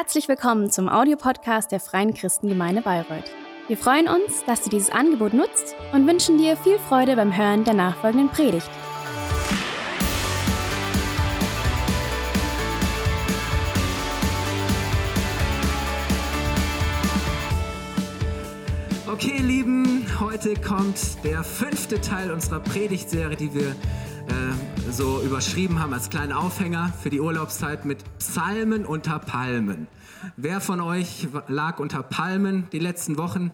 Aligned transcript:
Herzlich 0.00 0.28
willkommen 0.28 0.70
zum 0.70 0.88
Audiopodcast 0.88 1.72
der 1.72 1.80
Freien 1.80 2.14
Christengemeinde 2.14 2.82
Bayreuth. 2.82 3.32
Wir 3.66 3.76
freuen 3.76 4.06
uns, 4.06 4.44
dass 4.46 4.62
du 4.62 4.70
dieses 4.70 4.90
Angebot 4.90 5.34
nutzt 5.34 5.74
und 5.92 6.06
wünschen 6.06 6.38
dir 6.38 6.56
viel 6.56 6.78
Freude 6.78 7.16
beim 7.16 7.36
Hören 7.36 7.64
der 7.64 7.74
nachfolgenden 7.74 8.28
Predigt. 8.28 8.70
Okay, 19.08 19.38
Lieben, 19.38 20.06
heute 20.20 20.54
kommt 20.54 21.24
der 21.24 21.42
fünfte 21.42 22.00
Teil 22.00 22.30
unserer 22.30 22.60
Predigtserie, 22.60 23.36
die 23.36 23.52
wir 23.52 23.70
äh, 23.70 24.67
so 24.92 25.20
überschrieben 25.22 25.80
haben 25.80 25.92
als 25.92 26.08
kleinen 26.08 26.32
Aufhänger 26.32 26.92
für 27.02 27.10
die 27.10 27.20
Urlaubszeit 27.20 27.84
mit 27.84 28.04
Psalmen 28.18 28.86
unter 28.86 29.18
Palmen. 29.18 29.86
Wer 30.36 30.60
von 30.60 30.80
euch 30.80 31.28
lag 31.46 31.78
unter 31.78 32.02
Palmen 32.02 32.68
die 32.72 32.78
letzten 32.78 33.18
Wochen? 33.18 33.50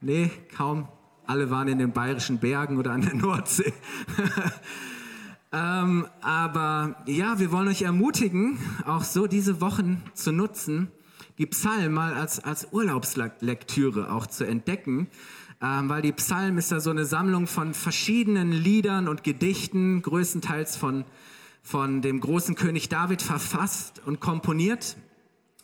Nee, 0.00 0.30
kaum. 0.56 0.88
Alle 1.26 1.50
waren 1.50 1.68
in 1.68 1.78
den 1.78 1.92
bayerischen 1.92 2.38
Bergen 2.38 2.78
oder 2.78 2.92
an 2.92 3.02
der 3.02 3.14
Nordsee. 3.14 3.72
ähm, 5.52 6.06
aber 6.20 6.96
ja, 7.06 7.38
wir 7.38 7.50
wollen 7.50 7.68
euch 7.68 7.82
ermutigen, 7.82 8.58
auch 8.86 9.04
so 9.04 9.26
diese 9.26 9.60
Wochen 9.60 10.02
zu 10.14 10.32
nutzen, 10.32 10.90
die 11.38 11.46
Psalmen 11.46 11.92
mal 11.92 12.14
als, 12.14 12.42
als 12.42 12.68
Urlaubslektüre 12.72 14.12
auch 14.12 14.26
zu 14.26 14.46
entdecken 14.46 15.08
ähm, 15.60 15.88
weil 15.88 16.02
die 16.02 16.12
Psalm 16.12 16.56
ist 16.58 16.70
ja 16.70 16.78
so 16.78 16.90
eine 16.90 17.04
Sammlung 17.04 17.48
von 17.48 17.74
verschiedenen 17.74 18.52
Liedern 18.52 19.08
und 19.08 19.24
Gedichten, 19.24 20.02
größtenteils 20.02 20.76
von, 20.76 21.04
von 21.62 22.00
dem 22.00 22.20
großen 22.20 22.54
König 22.54 22.88
David 22.88 23.22
verfasst 23.22 24.00
und 24.06 24.20
komponiert. 24.20 24.96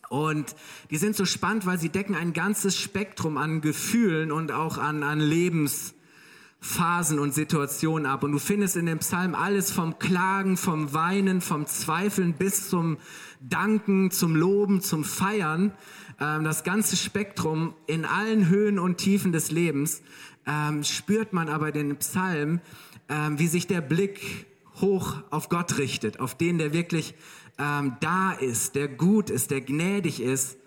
Und 0.09 0.57
die 0.91 0.97
sind 0.97 1.15
so 1.17 1.25
spannend, 1.25 1.67
weil 1.67 1.79
sie 1.79 1.91
decken 1.91 2.15
ein 2.17 2.33
ganzes 2.33 2.77
Spektrum 2.77 3.37
an 3.37 3.61
Gefühlen 3.61 4.33
und 4.33 4.51
auch 4.53 4.79
an, 4.79 5.03
an 5.03 5.21
Lebensphasen 5.21 7.19
und 7.19 7.33
Situationen 7.33 8.07
ab. 8.07 8.23
Und 8.25 8.33
du 8.33 8.39
findest 8.39 8.77
in 8.77 8.87
dem 8.87 8.99
Psalm 8.99 9.35
alles 9.35 9.71
vom 9.71 9.99
Klagen, 9.99 10.57
vom 10.57 10.93
Weinen, 10.93 11.41
vom 11.41 11.67
Zweifeln 11.67 12.35
bis 12.35 12.69
zum 12.69 12.99
Danken, 13.41 14.11
zum 14.11 14.35
Loben, 14.35 14.81
zum 14.81 15.05
Feiern. 15.05 15.73
Ähm, 16.21 16.45
das 16.45 16.65
ganze 16.65 16.97
Spektrum 16.97 17.75
in 17.87 18.05
allen 18.05 18.49
Höhen 18.49 18.79
und 18.79 18.99
Tiefen 18.99 19.33
des 19.33 19.51
Lebens, 19.51 20.03
ähm, 20.47 20.85
spürt 20.85 21.33
man 21.33 21.49
aber 21.49 21.73
den 21.73 21.97
Psalm, 21.97 22.61
ähm, 23.09 23.39
wie 23.39 23.47
sich 23.47 23.67
der 23.67 23.81
Blick 23.81 24.47
hoch 24.81 25.23
auf 25.31 25.49
Gott 25.49 25.79
richtet, 25.79 26.21
auf 26.21 26.37
den, 26.37 26.59
der 26.59 26.73
wirklich 26.73 27.15
da 27.57 28.33
ist, 28.33 28.75
der 28.75 28.89
gut 28.89 29.31
ist, 29.31 29.53
der 29.53 29.61
gnädig 29.61 30.21
ist, 30.21 30.59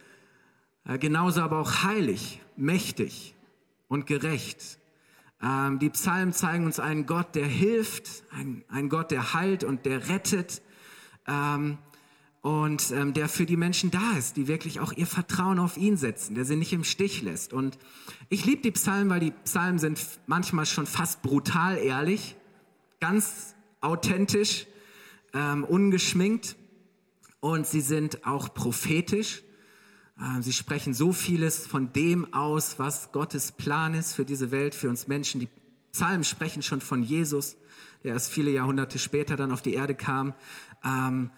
äh, 0.86 0.98
genauso 0.98 1.42
aber 1.42 1.60
auch 1.60 1.84
heilig, 1.84 2.40
mächtig 2.56 3.36
und 3.90 4.08
gerecht. 4.08 4.80
die 5.42 5.90
Psalmen 5.90 6.32
zeigen 6.32 6.66
uns 6.66 6.80
einen 6.80 7.06
Gott, 7.06 7.36
der 7.36 7.46
hilft, 7.46 8.24
einen, 8.32 8.88
Gott, 8.88 9.12
der 9.12 9.34
heilt 9.34 9.66
und 9.66 9.86
der 9.86 10.08
rettet 10.08 10.62
und 12.48 12.92
ähm, 12.92 13.14
der 13.14 13.28
für 13.28 13.46
die 13.46 13.58
Menschen 13.58 13.92
da 13.92 14.14
ist, 14.18 14.38
die 14.38 14.48
wirklich 14.48 14.80
auch 14.80 14.94
ihr 14.94 15.06
Vertrauen 15.06 15.60
auf 15.60 15.76
ihn 15.76 15.98
setzen, 15.98 16.34
der 16.34 16.46
sie 16.46 16.56
nicht 16.56 16.72
im 16.72 16.86
Stich 16.86 17.22
lässt. 17.22 17.52
Und 17.52 17.78
ich 18.30 18.46
liebe 18.46 18.62
die 18.62 18.72
Psalmen, 18.72 19.10
weil 19.10 19.20
die 19.20 19.32
Psalmen 19.44 19.80
sind 19.80 20.00
manchmal 20.28 20.66
schon 20.66 20.86
fast 20.86 21.22
brutal 21.22 21.78
ehrlich, 21.78 22.38
ganz 23.02 23.54
authentisch, 23.82 24.66
ähm, 25.34 25.66
ungeschminkt 25.66 26.56
und 27.42 27.68
sie 27.68 27.82
sind 27.82 28.26
auch 28.26 28.54
prophetisch. 28.54 29.44
Ähm, 30.18 30.42
sie 30.42 30.54
sprechen 30.54 30.94
so 30.94 31.12
vieles 31.12 31.68
von 31.68 31.92
dem 31.92 32.34
aus, 32.34 32.80
was 32.80 33.12
Gottes 33.12 33.52
Plan 33.52 33.94
ist 33.94 34.14
für 34.14 34.24
diese 34.24 34.52
Welt, 34.52 34.74
für 34.74 34.88
uns 34.88 35.10
Menschen. 35.10 35.42
Die 35.42 35.50
Psalmen 35.92 36.24
sprechen 36.24 36.62
schon 36.62 36.80
von 36.80 37.04
Jesus, 37.04 37.58
der 38.06 38.14
erst 38.14 38.32
viele 38.32 38.52
Jahrhunderte 38.52 39.00
später 39.00 39.36
dann 39.36 39.52
auf 39.52 39.62
die 39.62 39.74
Erde 39.74 39.96
kam. 39.96 40.34
Ähm, 40.86 41.30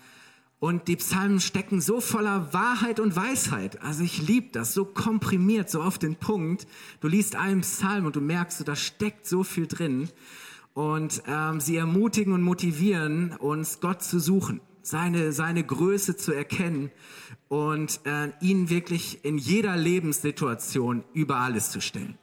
und 0.60 0.90
die 0.90 0.98
Psalmen 0.98 1.40
stecken 1.40 1.80
so 1.80 2.02
voller 2.02 2.54
Wahrheit 2.54 3.00
und 3.00 3.16
Weisheit. 3.16 3.82
Also 3.82 4.04
ich 4.04 4.22
liebe 4.28 4.50
das, 4.52 4.74
so 4.74 4.84
komprimiert, 4.84 5.70
so 5.70 5.82
auf 5.82 5.98
den 5.98 6.18
Punkt. 6.18 6.68
Du 7.00 7.08
liest 7.08 7.38
einen 7.38 7.62
Psalm 7.62 8.06
und 8.06 8.18
du 8.18 8.22
merkst, 8.22 8.68
da 8.68 8.76
steckt 8.76 9.26
so 9.26 9.44
viel 9.44 9.68
drin. 9.68 10.10
Und 10.74 11.24
ähm, 11.28 11.62
sie 11.62 11.78
ermutigen 11.78 12.34
und 12.34 12.42
motivieren 12.42 13.32
uns, 13.38 13.80
Gott 13.80 14.04
zu 14.04 14.20
suchen, 14.20 14.60
seine, 14.82 15.32
seine 15.32 15.64
Größe 15.64 16.18
zu 16.18 16.34
erkennen 16.34 16.92
und 17.48 18.02
äh, 18.06 18.32
ihn 18.42 18.70
wirklich 18.70 19.24
in 19.24 19.38
jeder 19.38 19.78
Lebenssituation 19.78 21.06
über 21.14 21.38
alles 21.38 21.72
zu 21.72 21.80
stellen. 21.80 22.18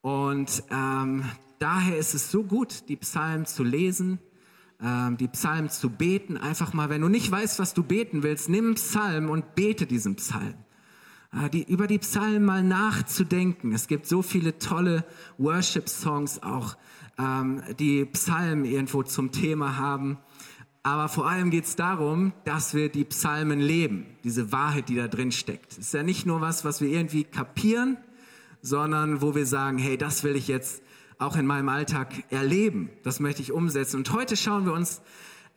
Und 0.00 0.62
ähm, 0.70 1.24
daher 1.58 1.98
ist 1.98 2.14
es 2.14 2.30
so 2.30 2.44
gut, 2.44 2.88
die 2.88 2.96
Psalmen 2.96 3.46
zu 3.46 3.64
lesen, 3.64 4.20
die 4.78 5.28
Psalmen 5.28 5.70
zu 5.70 5.88
beten. 5.88 6.36
Einfach 6.36 6.74
mal, 6.74 6.90
wenn 6.90 7.00
du 7.00 7.08
nicht 7.08 7.30
weißt, 7.30 7.58
was 7.58 7.72
du 7.72 7.82
beten 7.82 8.22
willst, 8.22 8.50
nimm 8.50 8.66
einen 8.66 8.74
Psalm 8.74 9.30
und 9.30 9.54
bete 9.54 9.86
diesen 9.86 10.16
Psalm. 10.16 10.54
Äh, 11.32 11.50
die, 11.50 11.64
über 11.64 11.86
die 11.86 11.98
Psalmen 11.98 12.44
mal 12.44 12.62
nachzudenken. 12.62 13.72
Es 13.72 13.88
gibt 13.88 14.06
so 14.06 14.22
viele 14.22 14.58
tolle 14.58 15.04
Worship-Songs 15.38 16.42
auch, 16.42 16.76
ähm, 17.18 17.62
die 17.78 18.04
Psalmen 18.06 18.64
irgendwo 18.64 19.02
zum 19.02 19.32
Thema 19.32 19.76
haben. 19.76 20.18
Aber 20.82 21.08
vor 21.08 21.28
allem 21.28 21.50
geht 21.50 21.64
es 21.64 21.74
darum, 21.74 22.32
dass 22.44 22.72
wir 22.72 22.88
die 22.88 23.04
Psalmen 23.04 23.58
leben, 23.58 24.06
diese 24.22 24.52
Wahrheit, 24.52 24.88
die 24.88 24.94
da 24.94 25.08
drin 25.08 25.32
steckt. 25.32 25.72
Es 25.72 25.78
ist 25.78 25.94
ja 25.94 26.04
nicht 26.04 26.26
nur 26.26 26.40
was, 26.40 26.64
was 26.64 26.80
wir 26.80 26.88
irgendwie 26.88 27.24
kapieren, 27.24 27.96
sondern 28.62 29.20
wo 29.20 29.34
wir 29.34 29.46
sagen, 29.46 29.78
hey, 29.78 29.98
das 29.98 30.22
will 30.22 30.36
ich 30.36 30.46
jetzt 30.46 30.82
auch 31.18 31.36
in 31.36 31.46
meinem 31.46 31.68
Alltag 31.68 32.12
erleben. 32.30 32.90
Das 33.02 33.20
möchte 33.20 33.42
ich 33.42 33.52
umsetzen. 33.52 33.96
Und 33.96 34.12
heute 34.12 34.36
schauen 34.36 34.66
wir 34.66 34.72
uns 34.72 35.00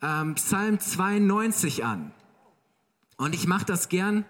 ähm, 0.02 0.34
Psalm 0.34 0.80
92 0.80 1.84
an. 1.84 2.12
Und 3.16 3.34
ich 3.34 3.46
mache 3.46 3.66
das 3.66 3.88
gern, 3.88 4.24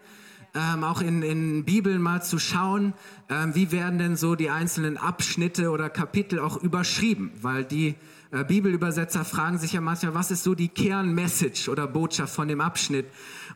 ähm, 0.54 0.82
auch 0.82 1.00
in, 1.00 1.22
in 1.22 1.64
Bibeln 1.64 2.02
mal 2.02 2.22
zu 2.22 2.40
schauen, 2.40 2.94
ähm, 3.28 3.54
wie 3.54 3.70
werden 3.70 3.98
denn 3.98 4.16
so 4.16 4.34
die 4.34 4.50
einzelnen 4.50 4.96
Abschnitte 4.96 5.70
oder 5.70 5.88
Kapitel 5.88 6.40
auch 6.40 6.56
überschrieben, 6.56 7.30
weil 7.40 7.64
die 7.64 7.94
äh, 8.32 8.44
Bibelübersetzer 8.44 9.24
fragen 9.24 9.58
sich 9.58 9.74
ja 9.74 9.80
manchmal, 9.80 10.14
was 10.14 10.32
ist 10.32 10.42
so 10.42 10.56
die 10.56 10.69
Kernmessage 10.69 11.70
oder 11.70 11.86
Botschaft 11.86 12.34
von 12.34 12.48
dem 12.48 12.60
Abschnitt? 12.60 13.06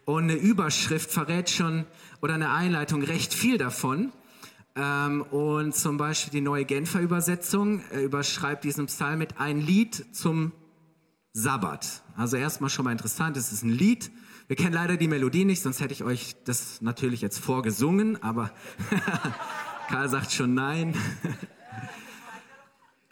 Und 0.05 0.25
eine 0.25 0.35
Überschrift 0.35 1.11
verrät 1.11 1.51
schon 1.51 1.85
oder 2.21 2.35
eine 2.35 2.51
Einleitung 2.51 3.03
recht 3.03 3.35
viel 3.35 3.59
davon. 3.59 4.13
Ähm, 4.77 5.23
und 5.23 5.75
zum 5.75 5.97
Beispiel 5.97 6.33
die 6.33 6.41
neue 6.41 6.65
Genfer 6.65 7.01
Übersetzung 7.01 7.83
äh, 7.93 8.03
überschreibt 8.03 8.65
diesen 8.65 8.87
Psalm 8.87 9.19
mit 9.19 9.39
ein 9.39 9.61
Lied 9.61 10.05
zum 10.13 10.53
Sabbat. 11.33 12.03
Also 12.17 12.37
erstmal 12.37 12.71
schon 12.71 12.85
mal 12.85 12.93
interessant, 12.93 13.37
es 13.37 13.53
ist 13.53 13.63
ein 13.63 13.71
Lied. 13.71 14.11
Wir 14.47 14.57
kennen 14.57 14.75
leider 14.75 14.97
die 14.97 15.09
Melodie 15.09 15.45
nicht, 15.45 15.63
sonst 15.63 15.81
hätte 15.81 15.93
ich 15.93 16.05
euch 16.05 16.37
das 16.45 16.83
natürlich 16.83 17.21
jetzt 17.21 17.39
vorgesungen, 17.39 18.23
aber 18.23 18.51
Karl 19.89 20.09
sagt 20.09 20.33
schon 20.33 20.55
nein. 20.55 20.95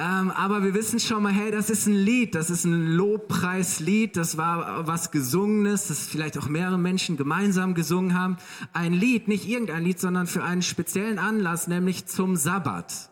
Ähm, 0.02 0.32
aber 0.32 0.64
wir 0.64 0.74
wissen 0.74 0.98
schon 0.98 1.22
mal, 1.22 1.32
hey, 1.32 1.52
das 1.52 1.70
ist 1.70 1.86
ein 1.86 1.94
Lied, 1.94 2.34
das 2.34 2.50
ist 2.50 2.64
ein 2.64 2.88
Lobpreislied, 2.88 4.16
das 4.16 4.36
war 4.36 4.84
was 4.84 5.12
Gesungenes, 5.12 5.86
das 5.86 6.00
vielleicht 6.06 6.36
auch 6.38 6.48
mehrere 6.48 6.78
Menschen 6.78 7.16
gemeinsam 7.16 7.74
gesungen 7.74 8.18
haben. 8.18 8.36
Ein 8.72 8.94
Lied, 8.94 9.28
nicht 9.28 9.46
irgendein 9.46 9.84
Lied, 9.84 10.00
sondern 10.00 10.26
für 10.26 10.42
einen 10.42 10.62
speziellen 10.62 11.20
Anlass, 11.20 11.68
nämlich 11.68 12.06
zum 12.06 12.34
Sabbat. 12.34 13.10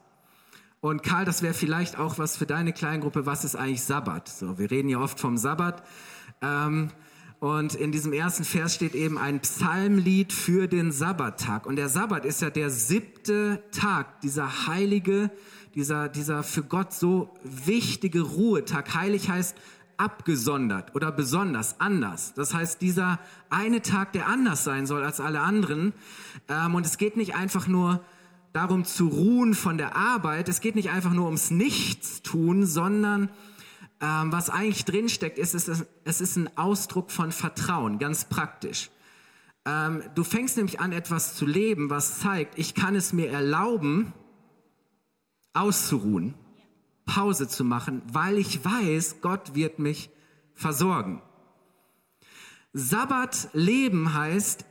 Und 0.81 1.05
Karl, 1.05 1.25
das 1.25 1.43
wäre 1.43 1.55
vielleicht 1.55 1.97
auch 1.97 2.19
was 2.19 2.37
für 2.37 2.47
deine 2.47 2.73
Kleingruppe, 2.73 3.25
was 3.25 3.45
ist 3.45 3.55
eigentlich 3.55 3.83
Sabbat? 3.83 4.29
So, 4.29 4.59
wir 4.59 4.73
reden 4.73 4.89
ja 4.89 4.99
oft 4.99 5.21
vom 5.21 5.37
Sabbat. 5.37 5.85
Ähm, 6.43 6.89
und 7.39 7.75
in 7.75 7.93
diesem 7.93 8.13
ersten 8.13 8.45
Vers 8.45 8.75
steht 8.75 8.95
eben 8.95 9.17
ein 9.17 9.41
Psalmlied 9.41 10.33
für 10.33 10.67
den 10.67 10.91
Sabbattag. 10.91 11.67
Und 11.67 11.77
der 11.77 11.89
Sabbat 11.89 12.25
ist 12.25 12.43
ja 12.43 12.51
der 12.51 12.69
siebte 12.69 13.63
Tag, 13.71 14.21
dieser 14.23 14.67
heilige 14.67 15.31
dieser, 15.75 16.09
dieser 16.09 16.43
für 16.43 16.63
Gott 16.63 16.93
so 16.93 17.31
wichtige 17.43 18.23
Ruhetag. 18.23 18.95
Heilig 18.95 19.29
heißt 19.29 19.57
abgesondert 19.97 20.95
oder 20.95 21.13
besonders, 21.13 21.79
anders. 21.79 22.33
Das 22.35 22.55
heißt, 22.55 22.81
dieser 22.81 23.21
eine 23.51 23.83
Tag, 23.83 24.13
der 24.13 24.29
anders 24.29 24.65
sein 24.65 24.87
soll 24.87 25.05
als 25.05 25.21
alle 25.21 25.41
anderen. 25.41 25.93
Ähm, 26.49 26.75
und 26.75 26.87
es 26.87 26.97
geht 26.97 27.17
nicht 27.17 27.35
einfach 27.35 27.67
nur 27.67 28.03
darum 28.53 28.85
zu 28.85 29.09
ruhen 29.09 29.55
von 29.55 29.79
der 29.79 29.97
Arbeit. 29.97 30.49
Es 30.49 30.61
geht 30.61 30.75
nicht 30.75 30.91
einfach 30.91 31.13
nur 31.13 31.27
ums 31.27 31.51
Nichtstun, 31.51 32.65
sondern 32.65 33.29
ähm, 34.01 34.33
was 34.33 34.49
eigentlich 34.49 34.87
drinsteckt, 34.87 35.39
ist, 35.39 35.55
ist, 35.55 35.87
es 36.05 36.21
ist 36.21 36.37
ein 36.37 36.57
Ausdruck 36.57 37.11
von 37.11 37.31
Vertrauen, 37.31 37.99
ganz 37.99 38.25
praktisch. 38.25 38.91
Ähm, 39.67 40.03
du 40.15 40.25
fängst 40.25 40.57
nämlich 40.57 40.81
an, 40.81 40.93
etwas 40.93 41.35
zu 41.35 41.45
leben, 41.45 41.91
was 41.91 42.21
zeigt, 42.21 42.59
ich 42.59 42.75
kann 42.75 42.95
es 42.95 43.13
mir 43.13 43.29
erlauben, 43.29 44.15
auszuruhen, 45.53 46.35
Pause 47.05 47.49
zu 47.49 47.65
machen, 47.65 48.03
weil 48.13 48.39
ich 48.39 48.65
weiß, 48.65 49.21
Gott 49.21 49.55
wird 49.55 49.79
mich 49.79 50.11
versorgen. 50.55 51.23
Sabbat 52.73 53.49
leben 53.53 54.15
heißt, 54.15 54.65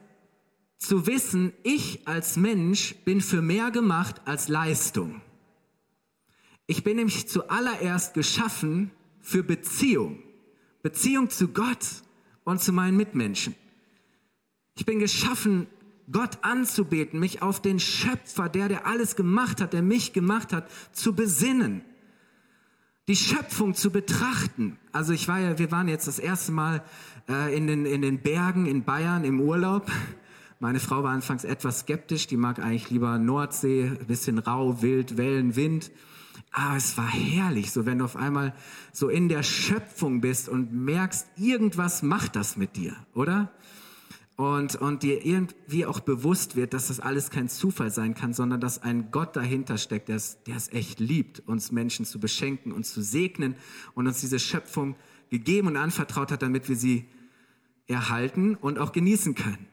zu 0.78 1.06
wissen, 1.08 1.52
ich 1.64 2.08
als 2.08 2.38
Mensch 2.38 2.96
bin 3.04 3.20
für 3.20 3.42
mehr 3.42 3.70
gemacht 3.72 4.22
als 4.26 4.48
Leistung. 4.48 5.22
Ich 6.68 6.84
bin 6.84 6.96
nämlich 6.98 7.28
zuallererst 7.28 8.14
geschaffen 8.14 8.92
für 9.20 9.44
Beziehung. 9.44 10.24
Beziehung 10.82 11.30
zu 11.30 11.50
Gott 11.50 11.86
und 12.46 12.62
zu 12.62 12.72
meinen 12.72 12.96
Mitmenschen. 12.96 13.56
Ich 14.76 14.86
bin 14.86 15.00
geschaffen, 15.00 15.68
Gott 16.12 16.40
anzubeten, 16.44 17.20
mich 17.20 17.42
auf 17.42 17.62
den 17.62 17.80
Schöpfer, 17.80 18.50
der, 18.50 18.68
der 18.68 18.88
alles 18.88 19.16
gemacht 19.16 19.62
hat, 19.62 19.74
der 19.74 19.82
mich 19.82 20.14
gemacht 20.14 20.54
hat, 20.54 20.70
zu 20.92 21.14
besinnen. 21.14 21.82
Die 23.08 23.16
Schöpfung 23.16 23.74
zu 23.74 23.92
betrachten. 23.92 24.78
Also 24.92 25.14
ich 25.14 25.28
war 25.28 25.40
ja, 25.40 25.58
wir 25.58 25.72
waren 25.72 25.88
jetzt 25.88 26.08
das 26.08 26.20
erste 26.20 26.52
Mal 26.52 26.84
äh, 27.28 27.56
in, 27.56 27.68
den, 27.68 27.86
in 27.86 28.02
den 28.02 28.22
Bergen 28.22 28.66
in 28.66 28.84
Bayern 28.84 29.24
im 29.24 29.40
Urlaub. 29.40 29.92
Meine 30.60 30.80
Frau 30.80 31.04
war 31.04 31.12
anfangs 31.12 31.44
etwas 31.44 31.82
skeptisch, 31.82 32.28
die 32.28 32.38
mag 32.38 32.60
eigentlich 32.60 32.90
lieber 32.90 33.18
Nordsee, 33.18 33.92
bisschen 34.08 34.40
rau, 34.40 34.82
wild, 34.82 35.18
Wellen, 35.18 35.56
Wind. 35.56 35.92
Aber 36.52 36.78
es 36.78 36.98
war 36.98 37.08
herrlich, 37.08 37.72
so 37.72 37.86
wenn 37.86 38.00
du 38.00 38.06
auf 38.06 38.16
einmal 38.16 38.54
so 38.92 39.10
in 39.10 39.30
der 39.30 39.44
Schöpfung 39.44 40.20
bist 40.20 40.50
und 40.50 40.74
merkst, 40.74 41.28
irgendwas 41.38 42.02
macht 42.02 42.36
das 42.36 42.58
mit 42.58 42.76
dir, 42.76 42.96
oder? 43.14 43.52
Und, 44.40 44.78
und 44.78 45.04
dir 45.04 45.26
irgendwie 45.26 45.86
auch 45.86 46.00
bewusst 46.00 46.56
wird, 46.56 46.74
dass 46.74 46.88
das 46.88 47.02
alles 47.02 47.30
kein 47.30 47.50
Zufall 47.50 47.92
sein 47.92 48.14
kann, 48.14 48.32
sondern 48.32 48.62
dass 48.62 48.82
ein 48.82 49.12
Gott 49.12 49.36
dahinter 49.36 49.78
steckt, 49.78 50.08
der 50.08 50.16
es, 50.16 50.42
der 50.44 50.56
es 50.56 50.72
echt 50.72 51.02
liebt, 51.02 51.46
uns 51.46 51.74
Menschen 51.74 52.06
zu 52.06 52.22
beschenken 52.22 52.72
und 52.72 52.86
zu 52.86 53.02
segnen 53.02 53.58
und 53.96 54.08
uns 54.08 54.22
diese 54.22 54.40
Schöpfung 54.40 54.96
gegeben 55.30 55.68
und 55.68 55.76
anvertraut 55.76 56.32
hat, 56.32 56.42
damit 56.42 56.70
wir 56.70 56.78
sie 56.78 57.10
erhalten 57.88 58.56
und 58.56 58.80
auch 58.80 58.94
genießen 58.94 59.36
können. 59.36 59.68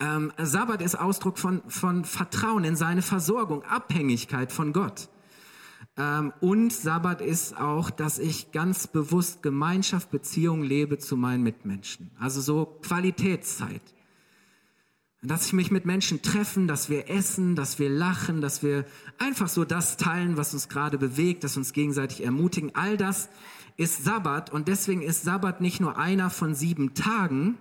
Ähm, 0.00 0.32
Sabbat 0.38 0.80
ist 0.80 0.98
Ausdruck 0.98 1.36
von, 1.38 1.60
von 1.68 2.06
Vertrauen 2.06 2.64
in 2.64 2.74
seine 2.74 3.02
Versorgung, 3.02 3.62
Abhängigkeit 3.64 4.50
von 4.50 4.72
Gott. 4.72 5.10
Ähm, 5.96 6.32
und 6.40 6.72
Sabbat 6.72 7.20
ist 7.20 7.56
auch, 7.56 7.90
dass 7.90 8.18
ich 8.18 8.52
ganz 8.52 8.86
bewusst 8.86 9.42
Gemeinschaft, 9.42 10.10
Beziehung 10.10 10.62
lebe 10.62 10.98
zu 10.98 11.16
meinen 11.16 11.42
Mitmenschen. 11.42 12.10
Also 12.18 12.40
so 12.40 12.66
Qualitätszeit. 12.82 13.82
Dass 15.20 15.46
ich 15.46 15.52
mich 15.52 15.72
mit 15.72 15.84
Menschen 15.84 16.22
treffen, 16.22 16.68
dass 16.68 16.88
wir 16.88 17.10
essen, 17.10 17.56
dass 17.56 17.80
wir 17.80 17.90
lachen, 17.90 18.40
dass 18.40 18.62
wir 18.62 18.84
einfach 19.18 19.48
so 19.48 19.64
das 19.64 19.96
teilen, 19.96 20.36
was 20.36 20.54
uns 20.54 20.68
gerade 20.68 20.96
bewegt, 20.96 21.42
dass 21.42 21.56
uns 21.56 21.72
gegenseitig 21.72 22.22
ermutigen. 22.22 22.76
All 22.76 22.96
das 22.96 23.28
ist 23.76 24.04
Sabbat 24.04 24.50
und 24.50 24.68
deswegen 24.68 25.02
ist 25.02 25.24
Sabbat 25.24 25.60
nicht 25.60 25.80
nur 25.80 25.98
einer 25.98 26.30
von 26.30 26.54
sieben 26.54 26.94
Tagen, 26.94 27.58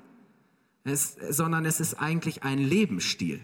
es, 0.84 1.18
sondern 1.30 1.66
es 1.66 1.80
ist 1.80 1.96
eigentlich 1.96 2.44
ein 2.44 2.60
Lebensstil. 2.60 3.42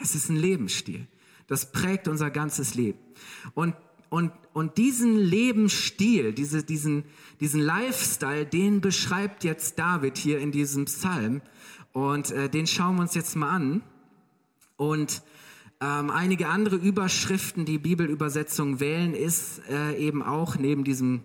Es 0.00 0.14
ist 0.14 0.28
ein 0.28 0.36
Lebensstil. 0.36 1.06
Das 1.46 1.72
prägt 1.72 2.08
unser 2.08 2.30
ganzes 2.30 2.74
Leben. 2.74 2.98
Und 3.54 3.74
und, 4.10 4.32
und 4.52 4.76
diesen 4.76 5.16
Lebensstil, 5.16 6.32
diese, 6.32 6.64
diesen, 6.64 7.04
diesen 7.38 7.60
Lifestyle, 7.60 8.44
den 8.44 8.80
beschreibt 8.80 9.44
jetzt 9.44 9.78
David 9.78 10.18
hier 10.18 10.40
in 10.40 10.50
diesem 10.50 10.86
Psalm. 10.86 11.40
Und 11.92 12.32
äh, 12.32 12.48
den 12.48 12.66
schauen 12.66 12.96
wir 12.96 13.02
uns 13.02 13.14
jetzt 13.14 13.36
mal 13.36 13.50
an. 13.50 13.82
Und 14.76 15.22
ähm, 15.80 16.10
einige 16.10 16.48
andere 16.48 16.76
Überschriften, 16.76 17.64
die 17.64 17.78
Bibelübersetzungen 17.78 18.80
wählen, 18.80 19.14
ist 19.14 19.62
äh, 19.70 19.96
eben 19.96 20.22
auch 20.22 20.56
neben 20.56 20.82
diesem 20.82 21.22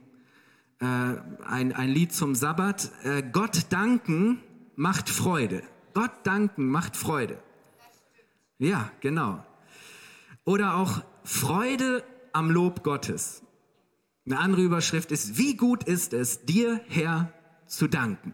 äh, 0.80 0.86
ein, 0.86 1.74
ein 1.74 1.90
Lied 1.90 2.14
zum 2.14 2.36
Sabbat. 2.36 2.92
Äh, 3.04 3.24
Gott 3.32 3.66
danken 3.70 4.40
macht 4.76 5.10
Freude. 5.10 5.64
Gott 5.96 6.12
danken 6.24 6.68
macht 6.68 6.96
Freude. 6.96 7.40
Ja, 8.60 8.92
genau. 9.02 9.44
Oder 10.44 10.76
auch 10.76 11.02
Freude 11.24 12.04
am 12.36 12.52
Lob 12.52 12.84
Gottes. 12.84 13.42
Eine 14.26 14.40
andere 14.40 14.62
Überschrift 14.62 15.12
ist, 15.12 15.38
wie 15.38 15.56
gut 15.56 15.84
ist 15.84 16.14
es, 16.14 16.46
dir, 16.46 16.82
Herr, 16.88 17.32
zu 17.68 17.88
danken. 17.88 18.34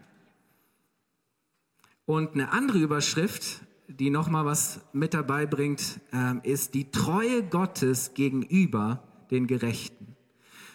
Und 2.04 2.34
eine 2.34 2.50
andere 2.52 2.78
Überschrift, 2.78 3.62
die 3.88 4.10
nochmal 4.10 4.44
was 4.44 4.80
mit 4.92 5.14
dabei 5.14 5.46
bringt, 5.46 6.00
ähm, 6.12 6.40
ist 6.42 6.74
die 6.74 6.90
Treue 6.90 7.42
Gottes 7.42 8.14
gegenüber 8.14 9.02
den 9.30 9.46
Gerechten. 9.46 10.16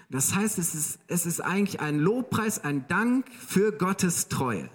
Das 0.10 0.34
heißt, 0.34 0.58
es 0.58 0.74
ist, 0.74 1.00
es 1.08 1.26
ist 1.26 1.42
eigentlich 1.42 1.82
ein 1.82 2.00
Lobpreis, 2.00 2.64
ein 2.64 2.88
Dank 2.88 3.30
für 3.34 3.74
Gottes 3.74 4.30
Treue. 4.30 4.70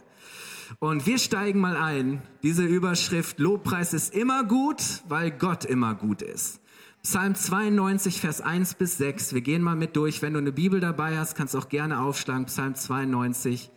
Und 0.79 1.07
wir 1.07 1.19
steigen 1.19 1.61
mal 1.61 1.77
ein. 1.77 2.23
Diese 2.43 2.65
Überschrift, 2.65 3.39
Lobpreis 3.39 3.95
ist 3.95 4.15
immer 4.15 4.45
gut, 4.45 5.03
weil 5.09 5.31
Gott 5.31 5.65
immer 5.65 5.95
gut 5.95 6.21
ist. 6.21 6.62
Psalm 7.03 7.35
92, 7.35 8.21
Vers 8.21 8.41
1 8.41 8.75
bis 8.75 8.97
6. 8.99 9.35
Wir 9.35 9.41
gehen 9.41 9.61
mal 9.61 9.75
mit 9.75 9.97
durch. 9.97 10.23
Wenn 10.23 10.35
du 10.35 10.39
eine 10.39 10.53
Bibel 10.53 10.79
dabei 10.79 11.19
hast, 11.19 11.35
kannst 11.35 11.55
du 11.55 11.59
auch 11.59 11.69
gerne 11.69 12.01
aufschlagen. 12.01 12.47
Psalm 12.47 12.77
92. 12.77 13.73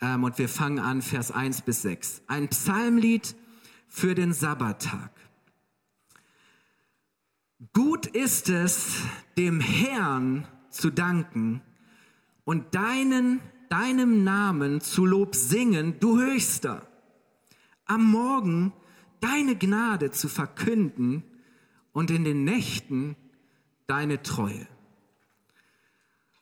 Ähm, 0.00 0.24
und 0.24 0.38
wir 0.38 0.48
fangen 0.48 0.78
an, 0.78 1.02
Vers 1.02 1.30
1 1.30 1.60
bis 1.60 1.82
6. 1.82 2.22
Ein 2.26 2.48
Psalmlied 2.48 3.36
für 3.86 4.14
den 4.14 4.32
Sabbattag. 4.32 5.10
Gut 7.74 8.06
ist 8.06 8.48
es, 8.48 8.96
dem 9.36 9.60
Herrn 9.60 10.48
zu 10.70 10.88
danken 10.88 11.60
und 12.44 12.74
deinen, 12.74 13.40
deinem 13.68 14.24
Namen 14.24 14.80
zu 14.80 15.04
Lob 15.04 15.34
singen, 15.34 16.00
du 16.00 16.18
Höchster. 16.18 16.88
Am 17.84 18.10
Morgen 18.10 18.72
deine 19.20 19.54
Gnade 19.54 20.12
zu 20.12 20.30
verkünden 20.30 21.24
und 21.94 22.10
in 22.10 22.24
den 22.24 22.44
Nächten 22.44 23.16
deine 23.86 24.22
Treue. 24.22 24.66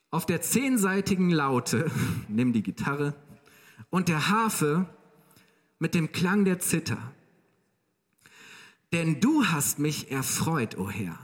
Auf 0.09 0.25
der 0.25 0.41
zehnseitigen 0.41 1.29
Laute, 1.29 1.89
nimm 2.27 2.51
die 2.51 2.63
Gitarre, 2.63 3.15
und 3.89 4.09
der 4.09 4.29
Harfe 4.29 4.89
mit 5.79 5.95
dem 5.95 6.11
Klang 6.11 6.43
der 6.43 6.59
Zither. 6.59 7.13
Denn 8.91 9.21
du 9.21 9.45
hast 9.45 9.79
mich 9.79 10.11
erfreut, 10.11 10.77
o 10.77 10.83
oh 10.83 10.89
Herr, 10.89 11.17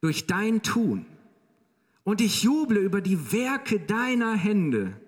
durch 0.00 0.26
dein 0.26 0.62
Tun. 0.62 1.06
Und 2.04 2.20
ich 2.20 2.42
juble 2.42 2.78
über 2.78 3.00
die 3.00 3.32
Werke 3.32 3.80
deiner 3.80 4.34
Hände. 4.34 5.00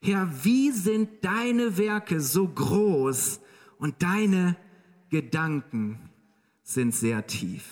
Herr, 0.00 0.30
wie 0.44 0.70
sind 0.70 1.24
deine 1.24 1.76
Werke 1.76 2.20
so 2.20 2.46
groß 2.46 3.40
und 3.78 4.02
deine 4.02 4.56
Gedanken 5.10 5.98
sind 6.64 6.94
sehr 6.94 7.26
tief. 7.26 7.62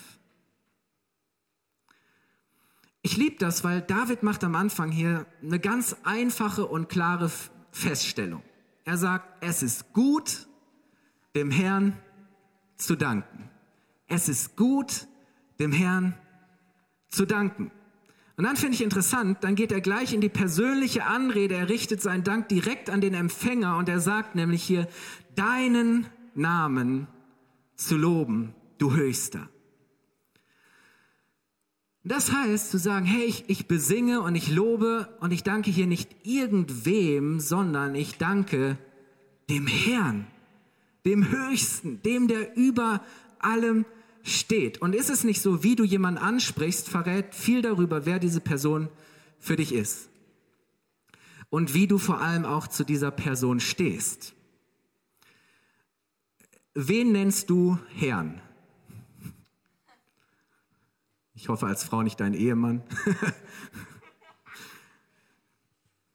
Ich 3.01 3.17
liebe 3.17 3.35
das, 3.37 3.65
weil 3.65 3.81
David 3.81 4.23
macht 4.23 4.45
am 4.45 4.55
Anfang 4.55 4.91
hier 4.91 5.25
eine 5.41 5.59
ganz 5.59 5.97
einfache 6.03 6.65
und 6.65 6.87
klare 6.87 7.29
Feststellung. 7.71 8.41
Er 8.85 8.97
sagt, 8.97 9.43
es 9.43 9.61
ist 9.61 9.91
gut, 9.91 10.47
dem 11.35 11.51
Herrn 11.51 11.97
zu 12.77 12.95
danken. 12.95 13.49
Es 14.07 14.29
ist 14.29 14.55
gut, 14.55 15.07
dem 15.59 15.73
Herrn 15.73 16.13
zu 17.09 17.25
danken. 17.25 17.71
Und 18.37 18.45
dann 18.45 18.55
finde 18.55 18.75
ich 18.75 18.83
interessant, 18.83 19.43
dann 19.43 19.55
geht 19.55 19.71
er 19.71 19.81
gleich 19.81 20.13
in 20.13 20.21
die 20.21 20.29
persönliche 20.29 21.05
Anrede, 21.05 21.55
er 21.55 21.69
richtet 21.69 22.01
seinen 22.01 22.23
Dank 22.23 22.47
direkt 22.49 22.89
an 22.89 23.01
den 23.01 23.13
Empfänger 23.13 23.77
und 23.77 23.89
er 23.89 23.99
sagt 23.99 24.35
nämlich 24.35 24.63
hier, 24.63 24.87
deinen 25.35 26.07
Namen 26.35 27.07
zu 27.75 27.97
loben 27.97 28.55
du 28.83 28.93
Höchster. 28.93 29.49
Das 32.03 32.33
heißt 32.33 32.69
zu 32.69 32.77
sagen, 32.77 33.05
hey, 33.05 33.23
ich, 33.23 33.45
ich 33.47 33.65
besinge 33.65 34.21
und 34.21 34.35
ich 34.35 34.51
lobe 34.51 35.07
und 35.21 35.31
ich 35.31 35.43
danke 35.43 35.71
hier 35.71 35.87
nicht 35.87 36.09
irgendwem, 36.23 37.39
sondern 37.39 37.95
ich 37.95 38.17
danke 38.17 38.77
dem 39.49 39.67
Herrn, 39.67 40.27
dem 41.05 41.29
Höchsten, 41.31 42.01
dem, 42.01 42.27
der 42.27 42.57
über 42.57 43.01
allem 43.39 43.85
steht. 44.21 44.81
Und 44.81 44.93
ist 44.93 45.09
es 45.09 45.23
nicht 45.23 45.41
so, 45.41 45.63
wie 45.63 45.77
du 45.77 45.85
jemanden 45.85 46.21
ansprichst, 46.21 46.89
verrät 46.89 47.33
viel 47.33 47.61
darüber, 47.61 48.05
wer 48.05 48.19
diese 48.19 48.41
Person 48.41 48.89
für 49.39 49.55
dich 49.55 49.73
ist. 49.73 50.09
Und 51.49 51.73
wie 51.73 51.87
du 51.87 51.97
vor 51.97 52.19
allem 52.19 52.43
auch 52.43 52.67
zu 52.67 52.83
dieser 52.83 53.11
Person 53.11 53.61
stehst. 53.61 54.33
Wen 56.73 57.13
nennst 57.13 57.49
du 57.49 57.79
Herrn? 57.95 58.41
Ich 61.35 61.49
hoffe 61.49 61.65
als 61.65 61.83
Frau 61.83 62.03
nicht 62.03 62.19
dein 62.19 62.33
Ehemann. 62.33 62.83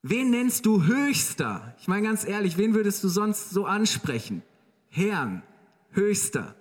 wen 0.03 0.31
nennst 0.31 0.65
du 0.65 0.85
Höchster? 0.85 1.75
Ich 1.81 1.89
meine 1.89 2.07
ganz 2.07 2.25
ehrlich, 2.25 2.57
wen 2.57 2.75
würdest 2.75 3.03
du 3.03 3.09
sonst 3.09 3.51
so 3.51 3.67
ansprechen? 3.67 4.43
Herrn, 4.89 5.43
Höchster. 5.91 6.55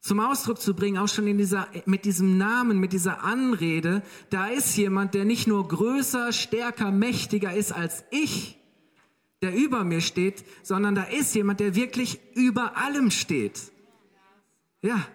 Zum 0.00 0.18
Ausdruck 0.18 0.60
zu 0.60 0.74
bringen, 0.74 0.98
auch 0.98 1.06
schon 1.08 1.28
in 1.28 1.38
dieser, 1.38 1.68
mit 1.86 2.04
diesem 2.04 2.36
Namen, 2.36 2.80
mit 2.80 2.92
dieser 2.92 3.22
Anrede, 3.22 4.02
da 4.30 4.48
ist 4.48 4.76
jemand, 4.76 5.14
der 5.14 5.24
nicht 5.24 5.46
nur 5.46 5.68
größer, 5.68 6.32
stärker, 6.32 6.90
mächtiger 6.90 7.54
ist 7.54 7.70
als 7.70 8.02
ich, 8.10 8.58
der 9.42 9.54
über 9.54 9.84
mir 9.84 10.00
steht, 10.00 10.44
sondern 10.64 10.96
da 10.96 11.04
ist 11.04 11.36
jemand, 11.36 11.60
der 11.60 11.76
wirklich 11.76 12.18
über 12.34 12.76
allem 12.76 13.12
steht. 13.12 13.70
Ja, 14.82 15.06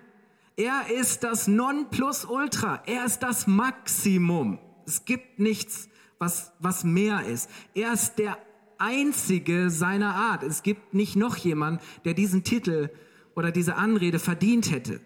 er 0.57 0.89
ist 0.89 1.23
das 1.23 1.47
Nonplusultra. 1.47 2.81
Er 2.87 3.05
ist 3.05 3.19
das 3.19 3.45
Maximum. 3.45 4.59
Es 4.87 5.05
gibt 5.05 5.39
nichts, 5.39 5.87
was, 6.17 6.51
was 6.59 6.83
mehr 6.83 7.25
ist. 7.27 7.49
Er 7.75 7.93
ist 7.93 8.15
der 8.15 8.37
einzige 8.79 9.69
seiner 9.69 10.15
Art. 10.15 10.41
Es 10.41 10.63
gibt 10.63 10.95
nicht 10.95 11.15
noch 11.15 11.37
jemand, 11.37 11.81
der 12.05 12.15
diesen 12.15 12.43
Titel 12.43 12.89
oder 13.35 13.51
diese 13.51 13.75
Anrede 13.75 14.17
verdient 14.17 14.71
hätte. 14.71 14.99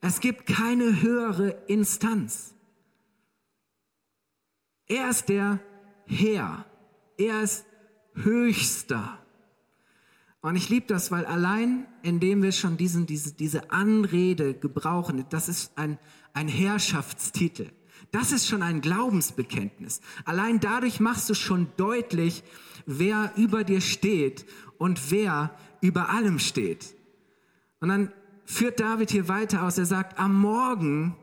Es 0.00 0.20
gibt 0.20 0.46
keine 0.46 1.02
höhere 1.02 1.64
Instanz. 1.66 2.54
Er 4.86 5.10
ist 5.10 5.28
der 5.28 5.58
Herr. 6.06 6.64
Er 7.18 7.42
ist 7.42 7.66
höchster. 8.14 9.18
Und 10.46 10.54
ich 10.54 10.68
liebe 10.68 10.86
das, 10.86 11.10
weil 11.10 11.26
allein 11.26 11.88
indem 12.02 12.40
wir 12.40 12.52
schon 12.52 12.76
diesen, 12.76 13.04
diese, 13.04 13.32
diese 13.32 13.72
Anrede 13.72 14.54
gebrauchen, 14.54 15.24
das 15.28 15.48
ist 15.48 15.76
ein, 15.76 15.98
ein 16.34 16.46
Herrschaftstitel. 16.46 17.66
Das 18.12 18.30
ist 18.30 18.46
schon 18.46 18.62
ein 18.62 18.80
Glaubensbekenntnis. 18.80 20.00
Allein 20.24 20.60
dadurch 20.60 21.00
machst 21.00 21.28
du 21.28 21.34
schon 21.34 21.66
deutlich, 21.76 22.44
wer 22.86 23.32
über 23.34 23.64
dir 23.64 23.80
steht 23.80 24.46
und 24.78 25.10
wer 25.10 25.52
über 25.80 26.10
allem 26.10 26.38
steht. 26.38 26.94
Und 27.80 27.88
dann 27.88 28.12
führt 28.44 28.78
David 28.78 29.10
hier 29.10 29.26
weiter 29.26 29.64
aus. 29.64 29.78
Er 29.78 29.86
sagt, 29.86 30.16
am 30.16 30.40
Morgen 30.40 31.16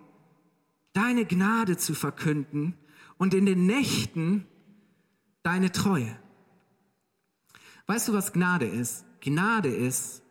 deine 0.92 1.24
Gnade 1.24 1.78
zu 1.78 1.94
verkünden 1.94 2.74
und 3.18 3.34
in 3.34 3.46
den 3.46 3.68
Nächten 3.68 4.46
deine 5.44 5.72
Treue. 5.72 6.14
Weißt 7.88 8.10
du, 8.10 8.14
was 8.14 8.34
Gnade 8.34 8.66
ist? 8.66 9.06
Gnade 9.24 9.70
ist, 9.70 10.22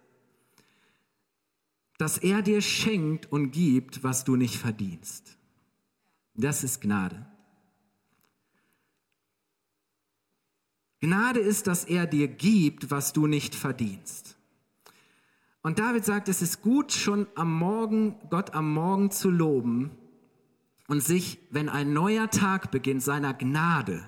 dass 1.96 2.18
er 2.18 2.42
dir 2.42 2.60
schenkt 2.60 3.32
und 3.32 3.50
gibt, 3.50 4.02
was 4.02 4.24
du 4.24 4.36
nicht 4.36 4.56
verdienst. 4.56 5.38
Das 6.34 6.62
ist 6.62 6.82
Gnade. 6.82 7.26
Gnade 11.00 11.40
ist, 11.40 11.66
dass 11.66 11.84
er 11.84 12.06
dir 12.06 12.28
gibt, 12.28 12.90
was 12.90 13.14
du 13.14 13.26
nicht 13.26 13.54
verdienst. 13.54 14.36
Und 15.62 15.78
David 15.78 16.04
sagt, 16.04 16.28
es 16.28 16.42
ist 16.42 16.60
gut, 16.60 16.92
schon 16.92 17.26
am 17.34 17.56
Morgen, 17.56 18.16
Gott 18.28 18.54
am 18.54 18.72
Morgen 18.72 19.10
zu 19.10 19.30
loben 19.30 19.90
und 20.86 21.02
sich, 21.02 21.38
wenn 21.50 21.70
ein 21.70 21.94
neuer 21.94 22.30
Tag 22.30 22.70
beginnt, 22.70 23.02
seiner 23.02 23.32
Gnade 23.32 24.04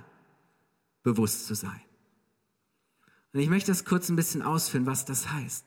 bewusst 1.02 1.46
zu 1.46 1.54
sein. 1.54 1.83
Und 3.34 3.40
ich 3.40 3.50
möchte 3.50 3.72
das 3.72 3.84
kurz 3.84 4.08
ein 4.08 4.16
bisschen 4.16 4.42
ausführen, 4.42 4.86
was 4.86 5.04
das 5.04 5.30
heißt. 5.32 5.66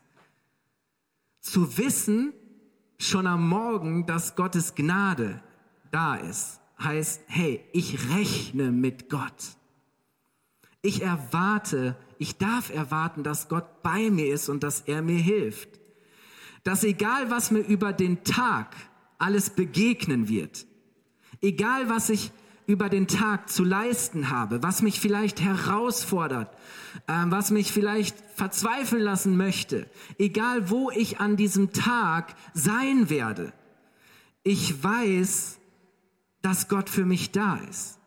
Zu 1.42 1.78
wissen, 1.78 2.34
schon 2.98 3.28
am 3.28 3.48
Morgen, 3.48 4.06
dass 4.06 4.38
Gottes 4.38 4.74
Gnade 4.74 5.44
da 5.92 6.16
ist, 6.16 6.62
heißt, 6.80 7.24
hey, 7.28 7.64
ich 7.74 8.10
rechne 8.16 8.72
mit 8.72 9.10
Gott. 9.10 9.58
Ich 10.82 11.02
erwarte, 11.02 11.98
ich 12.18 12.38
darf 12.38 12.74
erwarten, 12.74 13.24
dass 13.24 13.50
Gott 13.50 13.84
bei 13.84 14.10
mir 14.10 14.34
ist 14.34 14.48
und 14.48 14.64
dass 14.64 14.82
er 14.82 15.02
mir 15.02 15.20
hilft. 15.20 15.68
Dass 16.64 16.86
egal, 16.86 17.30
was 17.30 17.52
mir 17.52 17.60
über 17.60 17.92
den 17.92 18.24
Tag 18.24 18.76
alles 19.18 19.50
begegnen 19.50 20.30
wird, 20.30 20.66
egal, 21.42 21.90
was 21.90 22.10
ich 22.10 22.32
über 22.68 22.90
den 22.90 23.08
Tag 23.08 23.50
zu 23.50 23.64
leisten 23.64 24.30
habe, 24.30 24.62
was 24.62 24.82
mich 24.82 25.00
vielleicht 25.00 25.42
herausfordert, 25.42 26.54
äh, 27.08 27.24
was 27.28 27.50
mich 27.50 27.72
vielleicht 27.72 28.16
verzweifeln 28.36 29.02
lassen 29.02 29.38
möchte, 29.38 29.90
egal 30.20 30.70
wo 30.70 30.92
ich 30.92 31.20
an 31.20 31.38
diesem 31.38 31.72
Tag 31.72 32.36
sein 32.54 33.10
werde, 33.10 33.54
ich 34.44 34.84
weiß, 34.84 35.60
dass 36.42 36.68
Gott 36.68 36.90
für 36.90 37.06
mich 37.06 37.32
da 37.32 37.56
ist. 37.70 38.00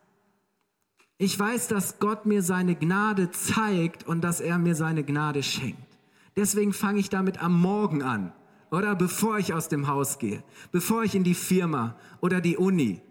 Ich 1.17 1.37
weiß, 1.37 1.67
dass 1.67 1.99
Gott 1.99 2.25
mir 2.25 2.41
seine 2.41 2.75
Gnade 2.75 3.29
zeigt 3.31 4.07
und 4.07 4.21
dass 4.21 4.39
er 4.39 4.57
mir 4.57 4.75
seine 4.75 5.03
Gnade 5.03 5.43
schenkt. 5.43 5.97
Deswegen 6.35 6.73
fange 6.73 6.99
ich 6.99 7.09
damit 7.09 7.41
am 7.41 7.59
Morgen 7.59 8.03
an 8.03 8.31
oder 8.69 8.95
bevor 8.95 9.37
ich 9.37 9.53
aus 9.53 9.69
dem 9.69 9.87
Haus 9.87 10.17
gehe, 10.17 10.43
bevor 10.71 11.03
ich 11.03 11.13
in 11.13 11.23
die 11.23 11.35
Firma 11.35 11.95
oder 12.21 12.41
die 12.41 12.57
Uni 12.57 13.01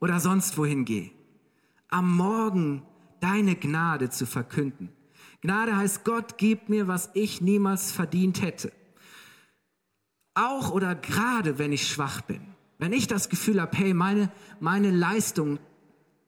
oder 0.00 0.20
sonst 0.20 0.56
wohin 0.58 0.84
gehe. 0.84 1.10
Am 1.88 2.16
Morgen 2.16 2.82
deine 3.20 3.56
Gnade 3.56 4.10
zu 4.10 4.26
verkünden. 4.26 4.90
Gnade 5.40 5.76
heißt, 5.76 6.04
Gott 6.04 6.38
gibt 6.38 6.68
mir, 6.68 6.88
was 6.88 7.10
ich 7.14 7.40
niemals 7.40 7.92
verdient 7.92 8.42
hätte. 8.42 8.72
Auch 10.34 10.70
oder 10.70 10.94
gerade, 10.94 11.58
wenn 11.58 11.72
ich 11.72 11.88
schwach 11.88 12.20
bin. 12.22 12.40
Wenn 12.78 12.92
ich 12.92 13.06
das 13.06 13.28
Gefühl 13.28 13.60
habe, 13.60 13.76
hey, 13.76 13.94
meine, 13.94 14.30
meine 14.60 14.90
Leistung, 14.90 15.58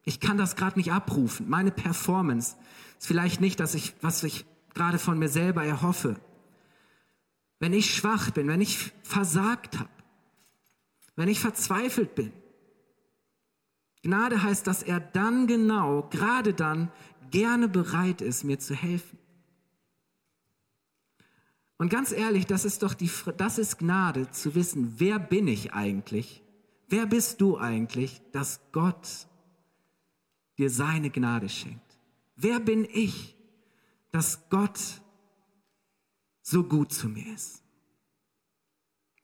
ich 0.04 0.18
kann 0.18 0.36
das 0.36 0.56
gerade 0.56 0.78
nicht 0.78 0.92
abrufen. 0.92 1.48
Meine 1.48 1.70
Performance 1.70 2.56
ist 2.98 3.06
vielleicht 3.06 3.40
nicht, 3.40 3.60
dass 3.60 3.74
ich, 3.74 3.94
was 4.00 4.22
ich 4.24 4.44
gerade 4.74 4.98
von 4.98 5.18
mir 5.18 5.28
selber 5.28 5.64
erhoffe. 5.64 6.16
Wenn 7.60 7.72
ich 7.72 7.94
schwach 7.94 8.30
bin, 8.30 8.48
wenn 8.48 8.60
ich 8.60 8.92
versagt 9.02 9.78
habe, 9.78 9.90
wenn 11.14 11.28
ich 11.28 11.40
verzweifelt 11.40 12.14
bin, 12.14 12.32
Gnade 14.02 14.42
heißt, 14.42 14.66
dass 14.66 14.83
er 14.83 15.00
dann 15.00 15.47
genau, 15.47 16.09
gerade 16.11 16.54
dann, 16.54 16.90
gerne 17.30 17.69
bereit 17.69 18.23
ist, 18.23 18.45
mir 18.45 18.59
zu 18.59 18.75
helfen. 18.75 19.19
Und 21.76 21.88
ganz 21.88 22.12
ehrlich, 22.12 22.47
das 22.47 22.64
ist 22.64 22.83
doch 22.83 22.92
die, 22.92 23.11
das 23.37 23.59
ist 23.59 23.78
Gnade, 23.78 24.30
zu 24.30 24.54
wissen, 24.54 24.95
wer 24.99 25.19
bin 25.19 25.49
ich 25.49 25.73
eigentlich? 25.73 26.42
Wer 26.88 27.07
bist 27.07 27.40
du 27.40 27.57
eigentlich, 27.57 28.21
dass 28.33 28.61
Gott 28.73 29.26
dir 30.59 30.69
seine 30.69 31.11
Gnade 31.11 31.49
schenkt? 31.49 31.99
Wer 32.37 32.61
bin 32.61 32.85
ich, 32.85 33.37
dass 34.11 34.49
Gott 34.50 34.78
so 36.42 36.64
gut 36.64 36.92
zu 36.92 37.09
mir 37.09 37.33
ist? 37.33 37.62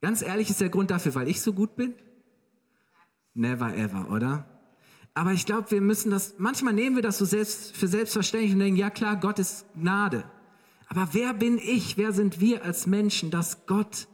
Ganz 0.01 0.23
ehrlich 0.23 0.49
ist 0.49 0.61
der 0.61 0.69
Grund 0.69 0.91
dafür, 0.91 1.15
weil 1.15 1.29
ich 1.29 1.41
so 1.41 1.53
gut 1.53 1.77
bin? 1.77 1.95
Never 3.35 3.77
ever, 3.77 4.11
oder? 4.11 4.56
Aber 5.17 5.33
ich 5.33 5.47
glaube, 5.47 5.71
wir 5.71 5.81
müssen 5.81 6.11
das, 6.11 6.35
manchmal 6.37 6.75
nehmen 6.75 6.95
wir 6.95 7.03
das 7.03 7.17
so 7.17 7.25
selbst, 7.25 7.75
für 7.75 7.89
selbstverständlich 7.89 8.53
und 8.53 8.59
denken, 8.59 8.77
ja 8.77 8.91
klar, 8.91 9.17
Gott 9.17 9.39
ist 9.39 9.65
Gnade. 9.75 10.25
Aber 10.89 11.09
wer 11.13 11.33
bin 11.33 11.57
ich, 11.57 11.97
wer 11.97 12.13
sind 12.13 12.39
wir 12.39 12.63
als 12.63 12.87
Menschen, 12.87 13.31
dass 13.31 13.65
Gott 13.65 14.09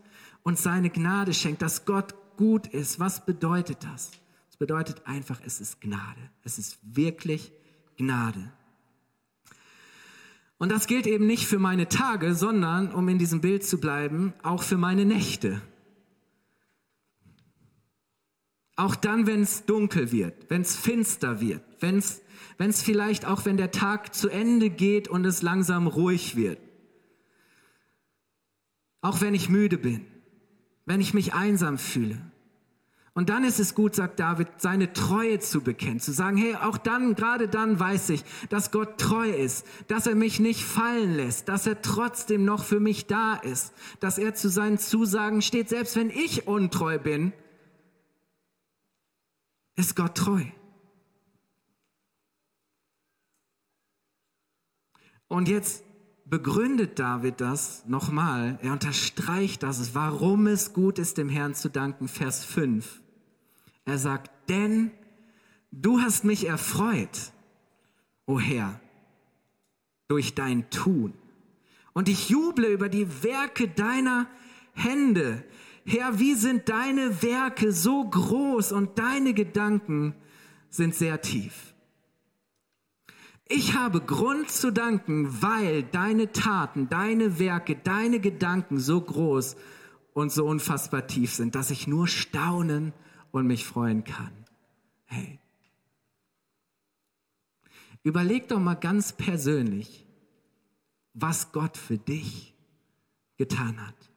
uns 0.44 0.62
seine 0.62 0.90
Gnade 0.90 1.35
schenkt, 1.35 1.61
dass 1.61 1.87
Gott 1.87 2.14
gut 2.37 2.68
ist? 2.68 3.00
Was 3.00 3.26
bedeutet 3.26 3.78
das? 3.82 4.12
Es 4.49 4.56
bedeutet 4.56 5.04
einfach, 5.04 5.40
es 5.44 5.61
ist 5.61 5.80
Gnade. 5.80 6.21
Es 6.44 6.56
ist 6.56 6.78
wirklich 6.85 7.50
Gnade. 7.97 8.52
Und 10.56 10.71
das 10.71 10.87
gilt 10.87 11.09
eben 11.09 11.26
nicht 11.26 11.49
für 11.49 11.59
meine 11.59 11.88
Tage, 11.88 12.37
sondern, 12.37 12.94
um 12.94 13.09
in 13.09 13.18
diesem 13.18 13.40
Bild 13.40 13.66
zu 13.66 13.80
bleiben, 13.80 14.35
auch 14.44 14.62
für 14.62 14.76
meine 14.76 15.04
Nächte. 15.04 15.61
Auch 18.82 18.96
dann, 18.96 19.28
wenn 19.28 19.42
es 19.42 19.64
dunkel 19.64 20.10
wird, 20.10 20.34
wenn 20.48 20.62
es 20.62 20.74
finster 20.74 21.40
wird, 21.40 21.62
wenn 21.78 21.98
es 21.98 22.82
vielleicht 22.82 23.26
auch, 23.26 23.44
wenn 23.44 23.56
der 23.56 23.70
Tag 23.70 24.12
zu 24.12 24.28
Ende 24.28 24.70
geht 24.70 25.06
und 25.06 25.24
es 25.24 25.40
langsam 25.40 25.86
ruhig 25.86 26.34
wird. 26.34 26.58
Auch 29.00 29.20
wenn 29.20 29.34
ich 29.34 29.48
müde 29.48 29.78
bin, 29.78 30.04
wenn 30.84 31.00
ich 31.00 31.14
mich 31.14 31.32
einsam 31.32 31.78
fühle. 31.78 32.18
Und 33.14 33.28
dann 33.28 33.44
ist 33.44 33.60
es 33.60 33.76
gut, 33.76 33.94
sagt 33.94 34.18
David, 34.18 34.48
seine 34.56 34.92
Treue 34.92 35.38
zu 35.38 35.60
bekennen, 35.60 36.00
zu 36.00 36.10
sagen, 36.10 36.36
hey, 36.36 36.56
auch 36.56 36.76
dann, 36.76 37.14
gerade 37.14 37.46
dann 37.46 37.78
weiß 37.78 38.10
ich, 38.10 38.24
dass 38.48 38.72
Gott 38.72 38.98
treu 38.98 39.30
ist, 39.30 39.64
dass 39.86 40.08
er 40.08 40.16
mich 40.16 40.40
nicht 40.40 40.64
fallen 40.64 41.14
lässt, 41.14 41.48
dass 41.48 41.68
er 41.68 41.82
trotzdem 41.82 42.44
noch 42.44 42.64
für 42.64 42.80
mich 42.80 43.06
da 43.06 43.34
ist, 43.36 43.74
dass 44.00 44.18
er 44.18 44.34
zu 44.34 44.48
seinen 44.48 44.78
Zusagen 44.78 45.40
steht, 45.40 45.68
selbst 45.68 45.94
wenn 45.94 46.10
ich 46.10 46.48
untreu 46.48 46.98
bin, 46.98 47.32
ist 49.76 49.97
Gott 49.97 50.17
treu. 50.17 50.45
Und 55.29 55.49
jetzt 55.49 55.85
begründet 56.26 56.99
David 56.99 57.41
das 57.41 57.87
nochmal. 57.87 58.59
Er 58.62 58.73
unterstreicht 58.73 59.62
das, 59.62 59.95
warum 59.95 60.47
es 60.47 60.73
gut 60.73 60.99
ist, 60.99 61.19
dem 61.19 61.29
Herrn 61.29 61.55
zu 61.55 61.71
danken. 61.71 62.09
Vers 62.09 62.45
5. 62.45 63.00
Er 63.85 63.99
sagt, 63.99 64.31
denn 64.49 64.91
du 65.71 66.00
hast 66.00 66.25
mich 66.25 66.47
erfreut, 66.47 67.33
o 68.26 68.38
Herr, 68.38 68.81
durch 70.09 70.35
dein 70.35 70.69
Tun. 70.71 71.14
Und 71.95 72.09
ich 72.09 72.29
juble 72.29 72.69
über 72.69 72.88
die 72.88 73.23
Werke 73.23 73.69
deiner 73.69 74.26
Hände. 74.73 75.45
Herr, 75.84 76.18
wie 76.18 76.34
sind 76.34 76.68
deine 76.68 77.22
Werke 77.22 77.72
so 77.72 78.04
groß 78.04 78.72
und 78.72 78.98
deine 78.98 79.34
Gedanken 79.34 80.14
sind 80.70 80.94
sehr 80.94 81.20
tief. 81.20 81.74
Ich 83.48 83.74
habe 83.74 84.00
Grund 84.00 84.50
zu 84.50 84.72
danken, 84.72 85.42
weil 85.42 85.82
deine 85.82 86.32
Taten, 86.32 86.88
deine 86.88 87.38
Werke, 87.38 87.76
deine 87.76 88.20
Gedanken 88.20 88.78
so 88.78 89.00
groß 89.00 89.56
und 90.14 90.32
so 90.32 90.46
unfassbar 90.46 91.06
tief 91.06 91.34
sind, 91.34 91.54
dass 91.54 91.70
ich 91.70 91.86
nur 91.86 92.06
staunen 92.06 92.92
und 93.30 93.46
mich 93.46 93.66
freuen 93.66 94.04
kann. 94.04 94.32
Hey, 95.04 95.38
überleg 98.02 98.48
doch 98.48 98.60
mal 98.60 98.74
ganz 98.74 99.12
persönlich, 99.12 100.06
was 101.12 101.52
Gott 101.52 101.76
für 101.76 101.98
dich 101.98 102.54
getan 103.36 103.86
hat. 103.86 104.12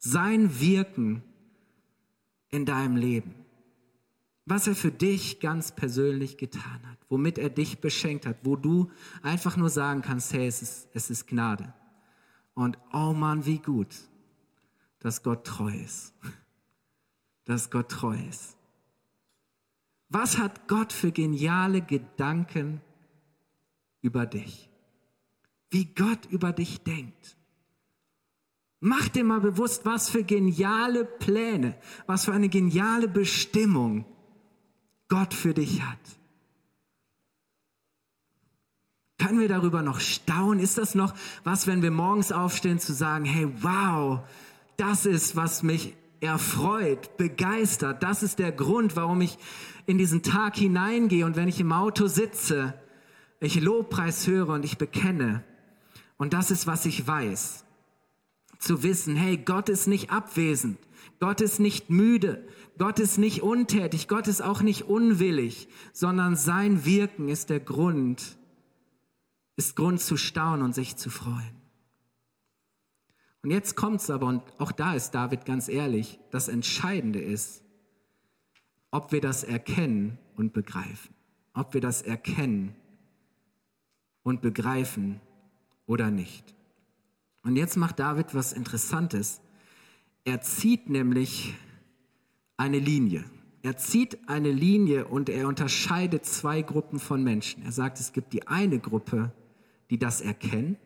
Sein 0.00 0.60
Wirken 0.60 1.22
in 2.48 2.66
deinem 2.66 2.96
Leben 2.96 3.40
was 4.50 4.66
er 4.66 4.74
für 4.74 4.90
dich 4.90 5.38
ganz 5.38 5.70
persönlich 5.70 6.36
getan 6.36 6.80
hat, 6.90 6.98
womit 7.08 7.38
er 7.38 7.50
dich 7.50 7.80
beschenkt 7.80 8.26
hat, 8.26 8.38
wo 8.42 8.56
du 8.56 8.90
einfach 9.22 9.56
nur 9.56 9.70
sagen 9.70 10.02
kannst, 10.02 10.32
hey, 10.32 10.48
es 10.48 10.60
ist, 10.60 10.88
es 10.92 11.08
ist 11.08 11.28
Gnade. 11.28 11.72
Und 12.54 12.76
oh 12.92 13.12
Mann, 13.12 13.46
wie 13.46 13.60
gut, 13.60 13.94
dass 14.98 15.22
Gott 15.22 15.46
treu 15.46 15.72
ist. 15.72 16.12
Dass 17.44 17.70
Gott 17.70 17.90
treu 17.90 18.16
ist. 18.28 18.56
Was 20.08 20.38
hat 20.38 20.68
Gott 20.68 20.92
für 20.92 21.12
geniale 21.12 21.80
Gedanken 21.80 22.80
über 24.02 24.26
dich? 24.26 24.68
Wie 25.70 25.86
Gott 25.86 26.26
über 26.26 26.52
dich 26.52 26.82
denkt. 26.82 27.36
Mach 28.80 29.08
dir 29.08 29.24
mal 29.24 29.40
bewusst, 29.40 29.84
was 29.84 30.08
für 30.08 30.24
geniale 30.24 31.04
Pläne, 31.04 31.76
was 32.06 32.24
für 32.24 32.32
eine 32.32 32.48
geniale 32.48 33.08
Bestimmung 33.08 34.06
Gott 35.08 35.34
für 35.34 35.52
dich 35.52 35.82
hat. 35.82 35.98
Können 39.18 39.38
wir 39.38 39.48
darüber 39.48 39.82
noch 39.82 40.00
staunen? 40.00 40.60
Ist 40.60 40.78
das 40.78 40.94
noch 40.94 41.12
was, 41.44 41.66
wenn 41.66 41.82
wir 41.82 41.90
morgens 41.90 42.32
aufstehen, 42.32 42.78
zu 42.78 42.94
sagen, 42.94 43.26
hey, 43.26 43.52
wow, 43.60 44.20
das 44.78 45.04
ist, 45.04 45.36
was 45.36 45.62
mich 45.62 45.94
erfreut, 46.20 47.18
begeistert. 47.18 48.02
Das 48.02 48.22
ist 48.22 48.38
der 48.38 48.50
Grund, 48.50 48.96
warum 48.96 49.20
ich 49.20 49.36
in 49.84 49.98
diesen 49.98 50.22
Tag 50.22 50.56
hineingehe 50.56 51.26
und 51.26 51.36
wenn 51.36 51.48
ich 51.48 51.60
im 51.60 51.72
Auto 51.72 52.06
sitze, 52.06 52.74
ich 53.40 53.60
Lobpreis 53.60 54.26
höre 54.26 54.48
und 54.48 54.64
ich 54.64 54.78
bekenne. 54.78 55.44
Und 56.16 56.32
das 56.32 56.50
ist, 56.50 56.66
was 56.66 56.86
ich 56.86 57.06
weiß. 57.06 57.64
Zu 58.60 58.84
wissen, 58.84 59.16
hey, 59.16 59.36
Gott 59.36 59.68
ist 59.68 59.88
nicht 59.88 60.10
abwesend. 60.10 60.78
Gott 61.18 61.40
ist 61.40 61.58
nicht 61.58 61.90
müde. 61.90 62.46
Gott 62.80 62.98
ist 62.98 63.18
nicht 63.18 63.42
untätig, 63.42 64.08
Gott 64.08 64.26
ist 64.26 64.40
auch 64.40 64.62
nicht 64.62 64.84
unwillig, 64.84 65.68
sondern 65.92 66.34
sein 66.34 66.86
Wirken 66.86 67.28
ist 67.28 67.50
der 67.50 67.60
Grund, 67.60 68.38
ist 69.56 69.76
Grund 69.76 70.00
zu 70.00 70.16
staunen 70.16 70.62
und 70.62 70.74
sich 70.74 70.96
zu 70.96 71.10
freuen. 71.10 71.60
Und 73.42 73.50
jetzt 73.50 73.76
kommt's 73.76 74.08
aber, 74.08 74.26
und 74.28 74.42
auch 74.58 74.72
da 74.72 74.94
ist 74.94 75.10
David 75.10 75.44
ganz 75.44 75.68
ehrlich, 75.68 76.18
das 76.30 76.48
Entscheidende 76.48 77.20
ist, 77.20 77.62
ob 78.90 79.12
wir 79.12 79.20
das 79.20 79.44
erkennen 79.44 80.16
und 80.36 80.54
begreifen. 80.54 81.14
Ob 81.52 81.74
wir 81.74 81.82
das 81.82 82.00
erkennen 82.00 82.74
und 84.22 84.40
begreifen 84.40 85.20
oder 85.84 86.10
nicht. 86.10 86.54
Und 87.42 87.56
jetzt 87.56 87.76
macht 87.76 87.98
David 87.98 88.34
was 88.34 88.52
Interessantes. 88.52 89.40
Er 90.24 90.40
zieht 90.42 90.90
nämlich 90.90 91.54
eine 92.56 92.78
Linie. 92.78 93.24
Er 93.62 93.76
zieht 93.76 94.28
eine 94.28 94.50
Linie 94.50 95.06
und 95.06 95.28
er 95.28 95.46
unterscheidet 95.48 96.24
zwei 96.24 96.62
Gruppen 96.62 96.98
von 96.98 97.22
Menschen. 97.22 97.62
Er 97.62 97.72
sagt, 97.72 98.00
es 98.00 98.12
gibt 98.12 98.32
die 98.32 98.46
eine 98.48 98.78
Gruppe, 98.78 99.32
die 99.90 99.98
das 99.98 100.20
erkennen, 100.20 100.76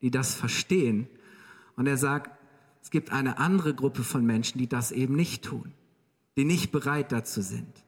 die 0.00 0.10
das 0.10 0.34
verstehen. 0.34 1.08
Und 1.76 1.86
er 1.86 1.96
sagt, 1.96 2.30
es 2.82 2.90
gibt 2.90 3.12
eine 3.12 3.38
andere 3.38 3.74
Gruppe 3.74 4.02
von 4.02 4.24
Menschen, 4.24 4.58
die 4.58 4.68
das 4.68 4.92
eben 4.92 5.16
nicht 5.16 5.44
tun, 5.44 5.72
die 6.36 6.44
nicht 6.44 6.72
bereit 6.72 7.12
dazu 7.12 7.42
sind. 7.42 7.85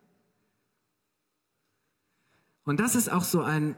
Und 2.69 2.81
das 2.81 2.97
ist 2.97 3.11
auch 3.11 3.25
so 3.25 3.41
ein, 3.41 3.77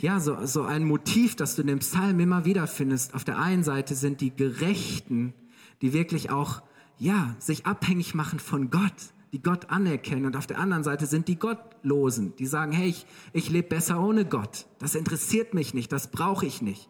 ja, 0.00 0.18
so, 0.18 0.46
so 0.46 0.62
ein 0.62 0.86
Motiv, 0.86 1.36
das 1.36 1.56
du 1.56 1.60
in 1.60 1.68
dem 1.68 1.80
Psalm 1.80 2.20
immer 2.20 2.46
wieder 2.46 2.66
findest. 2.66 3.12
Auf 3.12 3.22
der 3.22 3.38
einen 3.38 3.62
Seite 3.62 3.94
sind 3.94 4.22
die 4.22 4.34
Gerechten, 4.34 5.34
die 5.82 5.92
wirklich 5.92 6.30
auch 6.30 6.62
ja, 6.96 7.36
sich 7.38 7.66
abhängig 7.66 8.14
machen 8.14 8.38
von 8.38 8.70
Gott, 8.70 9.12
die 9.34 9.42
Gott 9.42 9.68
anerkennen. 9.68 10.24
Und 10.24 10.36
auf 10.36 10.46
der 10.46 10.58
anderen 10.58 10.84
Seite 10.84 11.04
sind 11.04 11.28
die 11.28 11.38
Gottlosen, 11.38 12.34
die 12.36 12.46
sagen, 12.46 12.72
hey, 12.72 12.88
ich, 12.88 13.04
ich 13.34 13.50
lebe 13.50 13.68
besser 13.68 14.00
ohne 14.00 14.24
Gott. 14.24 14.64
Das 14.78 14.94
interessiert 14.94 15.52
mich 15.52 15.74
nicht, 15.74 15.92
das 15.92 16.10
brauche 16.10 16.46
ich 16.46 16.62
nicht. 16.62 16.88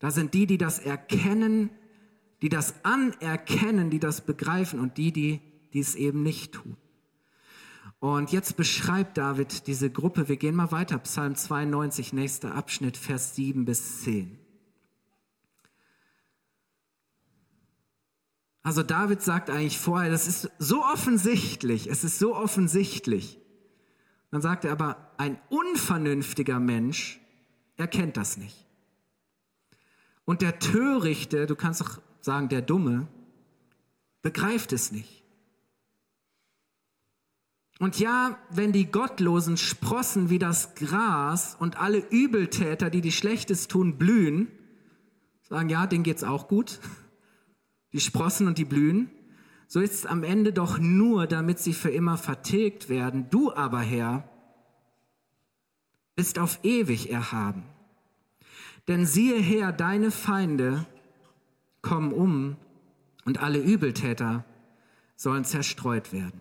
Da 0.00 0.10
sind 0.10 0.34
die, 0.34 0.46
die 0.46 0.58
das 0.58 0.80
erkennen, 0.80 1.70
die 2.42 2.48
das 2.48 2.74
anerkennen, 2.84 3.90
die 3.90 4.00
das 4.00 4.20
begreifen 4.26 4.80
und 4.80 4.98
die, 4.98 5.12
die, 5.12 5.40
die 5.72 5.78
es 5.78 5.94
eben 5.94 6.24
nicht 6.24 6.54
tun. 6.54 6.76
Und 8.04 8.32
jetzt 8.32 8.58
beschreibt 8.58 9.16
David 9.16 9.66
diese 9.66 9.88
Gruppe. 9.88 10.28
Wir 10.28 10.36
gehen 10.36 10.54
mal 10.54 10.70
weiter. 10.70 10.98
Psalm 10.98 11.36
92, 11.36 12.12
nächster 12.12 12.54
Abschnitt, 12.54 12.98
Vers 12.98 13.34
7 13.34 13.64
bis 13.64 14.02
10. 14.02 14.38
Also 18.62 18.82
David 18.82 19.22
sagt 19.22 19.48
eigentlich 19.48 19.78
vorher, 19.78 20.10
das 20.10 20.28
ist 20.28 20.50
so 20.58 20.84
offensichtlich, 20.84 21.86
es 21.86 22.04
ist 22.04 22.18
so 22.18 22.36
offensichtlich. 22.36 23.40
Dann 24.30 24.42
sagt 24.42 24.66
er 24.66 24.72
aber, 24.72 25.10
ein 25.16 25.38
unvernünftiger 25.48 26.60
Mensch 26.60 27.22
erkennt 27.78 28.18
das 28.18 28.36
nicht. 28.36 28.66
Und 30.26 30.42
der 30.42 30.58
Törichte, 30.58 31.46
du 31.46 31.56
kannst 31.56 31.80
doch 31.80 32.02
sagen, 32.20 32.50
der 32.50 32.60
Dumme, 32.60 33.08
begreift 34.20 34.74
es 34.74 34.92
nicht. 34.92 35.23
Und 37.78 37.98
ja, 37.98 38.38
wenn 38.50 38.72
die 38.72 38.90
Gottlosen 38.90 39.56
sprossen 39.56 40.30
wie 40.30 40.38
das 40.38 40.74
Gras 40.74 41.56
und 41.58 41.78
alle 41.78 41.98
Übeltäter, 41.98 42.88
die 42.88 43.00
die 43.00 43.12
Schlechtes 43.12 43.68
tun, 43.68 43.98
blühen, 43.98 44.48
sagen, 45.42 45.68
ja, 45.68 45.86
denen 45.86 46.04
geht's 46.04 46.24
auch 46.24 46.48
gut 46.48 46.80
die 47.94 48.00
sprossen 48.00 48.48
und 48.48 48.58
die 48.58 48.64
blühen, 48.64 49.08
so 49.68 49.80
ist 49.80 49.94
es 49.94 50.06
am 50.06 50.24
Ende 50.24 50.52
doch 50.52 50.78
nur, 50.78 51.26
damit 51.26 51.60
sie 51.60 51.72
für 51.72 51.90
immer 51.90 52.18
vertilgt 52.18 52.88
werden. 52.88 53.30
Du 53.30 53.52
aber, 53.52 53.80
Herr, 53.80 54.28
bist 56.16 56.38
auf 56.38 56.58
ewig 56.64 57.10
erhaben. 57.10 57.62
Denn 58.88 59.06
siehe 59.06 59.40
her, 59.40 59.72
deine 59.72 60.10
Feinde 60.10 60.84
kommen 61.82 62.12
um 62.12 62.56
und 63.24 63.42
alle 63.42 63.60
Übeltäter 63.60 64.44
sollen 65.16 65.44
zerstreut 65.44 66.12
werden. 66.12 66.40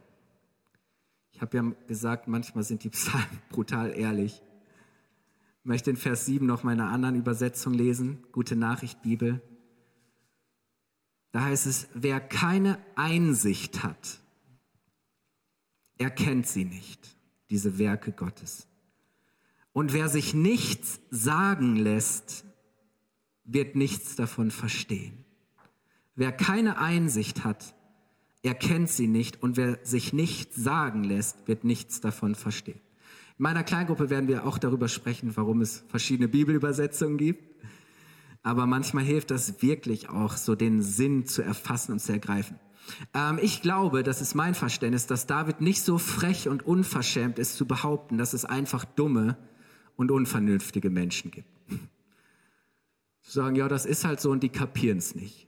Ich 1.43 1.45
habe 1.45 1.57
ja 1.57 1.73
gesagt, 1.87 2.29
manchmal 2.29 2.63
sind 2.63 2.85
die 2.85 2.89
Psalmen 2.89 3.27
brutal 3.49 3.91
ehrlich. 3.91 4.41
Ich 5.59 5.65
möchte 5.65 5.89
in 5.89 5.97
Vers 5.97 6.25
7 6.25 6.45
noch 6.45 6.63
meine 6.63 6.85
anderen 6.85 7.15
Übersetzung 7.17 7.73
lesen. 7.73 8.23
Gute 8.31 8.55
Nachricht, 8.55 9.01
Bibel. 9.01 9.41
Da 11.33 11.41
heißt 11.41 11.67
es, 11.67 11.89
wer 11.93 12.21
keine 12.21 12.77
Einsicht 12.95 13.83
hat, 13.83 14.21
erkennt 15.97 16.47
sie 16.47 16.63
nicht, 16.63 17.13
diese 17.49 17.77
Werke 17.77 18.13
Gottes. 18.13 18.69
Und 19.73 19.91
wer 19.91 20.07
sich 20.07 20.33
nichts 20.33 21.01
sagen 21.09 21.75
lässt, 21.75 22.45
wird 23.43 23.75
nichts 23.75 24.15
davon 24.15 24.49
verstehen. 24.49 25.25
Wer 26.15 26.31
keine 26.31 26.77
Einsicht 26.77 27.43
hat, 27.43 27.75
erkennt 28.43 28.89
sie 28.89 29.07
nicht 29.07 29.41
und 29.41 29.57
wer 29.57 29.79
sich 29.83 30.13
nichts 30.13 30.55
sagen 30.55 31.03
lässt, 31.03 31.47
wird 31.47 31.63
nichts 31.63 32.01
davon 32.01 32.35
verstehen. 32.35 32.81
In 33.39 33.43
meiner 33.43 33.63
Kleingruppe 33.63 34.09
werden 34.09 34.27
wir 34.27 34.45
auch 34.45 34.59
darüber 34.59 34.87
sprechen, 34.87 35.35
warum 35.35 35.61
es 35.61 35.83
verschiedene 35.89 36.27
Bibelübersetzungen 36.27 37.17
gibt 37.17 37.53
aber 38.43 38.67
manchmal 38.67 39.05
hilft 39.05 39.31
das 39.31 39.61
wirklich 39.61 40.09
auch, 40.09 40.35
so 40.35 40.55
den 40.55 40.81
Sinn 40.81 41.25
zu 41.25 41.41
erfassen 41.41 41.93
und 41.93 41.99
zu 41.99 42.11
ergreifen. 42.11 42.59
Ähm, 43.13 43.39
ich 43.41 43.61
glaube, 43.61 44.03
das 44.03 44.21
ist 44.21 44.35
mein 44.35 44.53
Verständnis, 44.53 45.07
dass 45.07 45.25
David 45.25 45.61
nicht 45.61 45.81
so 45.81 45.97
frech 45.97 46.49
und 46.49 46.65
unverschämt 46.65 47.39
ist 47.39 47.55
zu 47.55 47.65
behaupten, 47.65 48.17
dass 48.17 48.33
es 48.33 48.43
einfach 48.43 48.83
dumme 48.83 49.37
und 49.95 50.11
unvernünftige 50.11 50.89
Menschen 50.89 51.31
gibt. 51.31 51.47
Zu 53.21 53.31
sagen, 53.31 53.55
ja, 53.55 53.69
das 53.69 53.85
ist 53.85 54.03
halt 54.03 54.19
so 54.19 54.29
und 54.29 54.43
die 54.43 54.49
kapieren 54.49 54.97
es 54.97 55.15
nicht. 55.15 55.47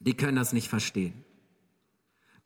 Die 0.00 0.14
können 0.14 0.36
das 0.36 0.54
nicht 0.54 0.68
verstehen. 0.68 1.25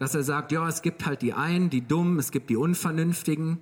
Dass 0.00 0.14
er 0.14 0.22
sagt, 0.22 0.50
ja, 0.50 0.66
es 0.66 0.80
gibt 0.80 1.04
halt 1.04 1.20
die 1.20 1.34
einen, 1.34 1.68
die 1.68 1.86
dummen, 1.86 2.18
es 2.18 2.30
gibt 2.30 2.48
die 2.48 2.56
Unvernünftigen 2.56 3.58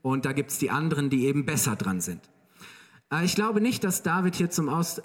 und 0.00 0.24
da 0.24 0.32
gibt 0.32 0.50
es 0.50 0.56
die 0.58 0.70
anderen, 0.70 1.10
die 1.10 1.26
eben 1.26 1.44
besser 1.44 1.76
dran 1.76 2.00
sind. 2.00 2.22
Äh, 3.12 3.26
ich 3.26 3.34
glaube 3.34 3.60
nicht, 3.60 3.84
dass 3.84 4.02
David 4.02 4.34
hier 4.34 4.48
zum, 4.48 4.70
Aus, 4.70 5.02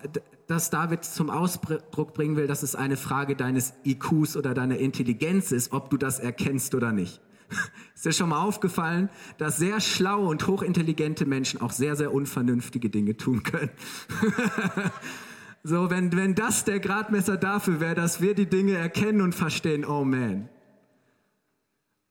dass 0.47 0.69
David 0.69 1.03
zum 1.03 1.29
Ausdruck 1.29 2.13
bringen 2.13 2.37
will, 2.37 2.47
dass 2.47 2.63
es 2.63 2.73
eine 2.73 2.95
Frage 2.95 3.35
deines 3.35 3.73
IQs 3.85 4.37
oder 4.37 4.53
deiner 4.53 4.77
Intelligenz 4.77 5.51
ist, 5.51 5.73
ob 5.73 5.89
du 5.89 5.97
das 5.97 6.19
erkennst 6.19 6.73
oder 6.73 6.93
nicht. 6.93 7.19
Ist 7.93 8.05
dir 8.05 8.13
schon 8.13 8.29
mal 8.29 8.41
aufgefallen, 8.41 9.09
dass 9.37 9.57
sehr 9.57 9.81
schlaue 9.81 10.29
und 10.29 10.47
hochintelligente 10.47 11.25
Menschen 11.25 11.59
auch 11.59 11.71
sehr, 11.71 11.97
sehr 11.97 12.13
unvernünftige 12.13 12.89
Dinge 12.89 13.17
tun 13.17 13.43
können? 13.43 13.71
so, 15.63 15.89
wenn, 15.89 16.15
wenn 16.15 16.33
das 16.33 16.63
der 16.63 16.79
Gradmesser 16.79 17.35
dafür 17.35 17.81
wäre, 17.81 17.95
dass 17.95 18.21
wir 18.21 18.35
die 18.35 18.45
Dinge 18.45 18.73
erkennen 18.73 19.19
und 19.19 19.35
verstehen, 19.35 19.83
oh 19.83 20.05
man. 20.05 20.47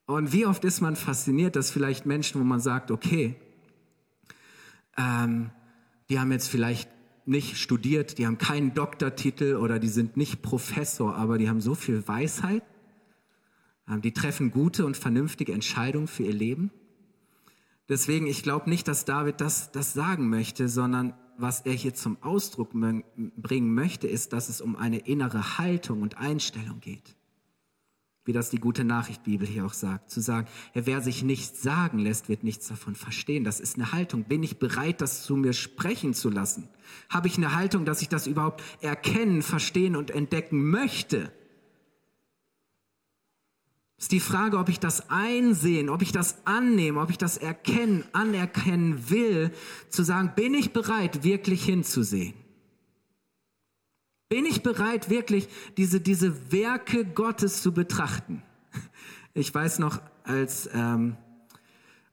Und 0.07 0.31
wie 0.31 0.45
oft 0.45 0.63
ist 0.63 0.79
man 0.79 0.95
fasziniert, 0.95 1.57
dass 1.57 1.69
vielleicht 1.69 2.05
Menschen, 2.05 2.39
wo 2.39 2.45
man 2.45 2.61
sagt, 2.61 2.91
okay, 2.91 3.35
ähm, 4.97 5.51
die 6.09 6.17
haben 6.17 6.31
jetzt 6.31 6.47
vielleicht 6.47 6.89
nicht 7.25 7.57
studiert, 7.57 8.17
die 8.17 8.25
haben 8.25 8.37
keinen 8.37 8.73
Doktortitel 8.73 9.57
oder 9.57 9.79
die 9.79 9.89
sind 9.89 10.15
nicht 10.15 10.41
Professor, 10.41 11.13
aber 11.13 11.37
die 11.37 11.49
haben 11.49 11.59
so 11.59 11.75
viel 11.75 12.07
Weisheit, 12.07 12.63
ähm, 13.89 14.01
die 14.01 14.13
treffen 14.13 14.49
gute 14.49 14.85
und 14.85 14.95
vernünftige 14.95 15.51
Entscheidungen 15.51 16.07
für 16.07 16.23
ihr 16.23 16.33
Leben. 16.33 16.71
Deswegen, 17.89 18.27
ich 18.27 18.43
glaube 18.43 18.69
nicht, 18.69 18.87
dass 18.87 19.03
David 19.03 19.41
das, 19.41 19.73
das 19.73 19.91
sagen 19.91 20.29
möchte, 20.29 20.69
sondern 20.69 21.15
was 21.37 21.61
er 21.61 21.73
hier 21.73 21.93
zum 21.93 22.17
Ausdruck 22.23 22.71
bringen 22.71 23.73
möchte, 23.73 24.07
ist, 24.07 24.31
dass 24.31 24.47
es 24.47 24.61
um 24.61 24.77
eine 24.77 24.99
innere 24.99 25.57
Haltung 25.57 26.01
und 26.01 26.17
Einstellung 26.17 26.79
geht 26.79 27.16
wie 28.27 28.33
das 28.33 28.49
die 28.49 28.59
gute 28.59 28.83
Nachricht 28.83 29.23
Bibel 29.23 29.47
hier 29.47 29.65
auch 29.65 29.73
sagt, 29.73 30.11
zu 30.11 30.19
sagen, 30.19 30.47
wer 30.73 31.01
sich 31.01 31.23
nichts 31.23 31.63
sagen 31.63 31.97
lässt, 31.97 32.27
wird 32.27 32.43
nichts 32.43 32.67
davon 32.67 32.93
verstehen. 32.93 33.45
Das 33.45 33.61
ist 33.61 33.75
eine 33.75 33.93
Haltung. 33.93 34.25
Bin 34.25 34.43
ich 34.43 34.59
bereit, 34.59 34.99
das 34.99 35.23
zu 35.23 35.37
mir 35.37 35.53
sprechen 35.53 36.13
zu 36.13 36.29
lassen? 36.29 36.67
Habe 37.09 37.29
ich 37.29 37.37
eine 37.37 37.55
Haltung, 37.55 37.85
dass 37.85 38.01
ich 38.01 38.09
das 38.09 38.27
überhaupt 38.27 38.61
erkennen, 38.81 39.41
verstehen 39.41 39.95
und 39.95 40.11
entdecken 40.11 40.69
möchte? 40.69 41.31
Ist 43.97 44.11
die 44.11 44.19
Frage, 44.19 44.57
ob 44.57 44.67
ich 44.67 44.81
das 44.81 45.09
einsehen, 45.09 45.89
ob 45.89 46.01
ich 46.01 46.11
das 46.11 46.45
annehme, 46.45 46.99
ob 46.99 47.09
ich 47.09 47.17
das 47.17 47.37
erkennen, 47.37 48.03
anerkennen 48.11 49.09
will, 49.09 49.51
zu 49.87 50.03
sagen, 50.03 50.33
bin 50.35 50.53
ich 50.53 50.73
bereit, 50.73 51.23
wirklich 51.23 51.63
hinzusehen? 51.63 52.33
Bin 54.29 54.45
ich 54.45 54.61
bereit, 54.61 55.09
wirklich 55.09 55.47
diese, 55.77 56.01
diese 56.01 56.51
Werke 56.51 57.05
Gottes 57.05 57.61
zu 57.61 57.71
betrachten? 57.71 58.43
Ich 59.33 59.53
weiß 59.53 59.79
noch, 59.79 60.01
als 60.23 60.69
ähm, 60.73 61.15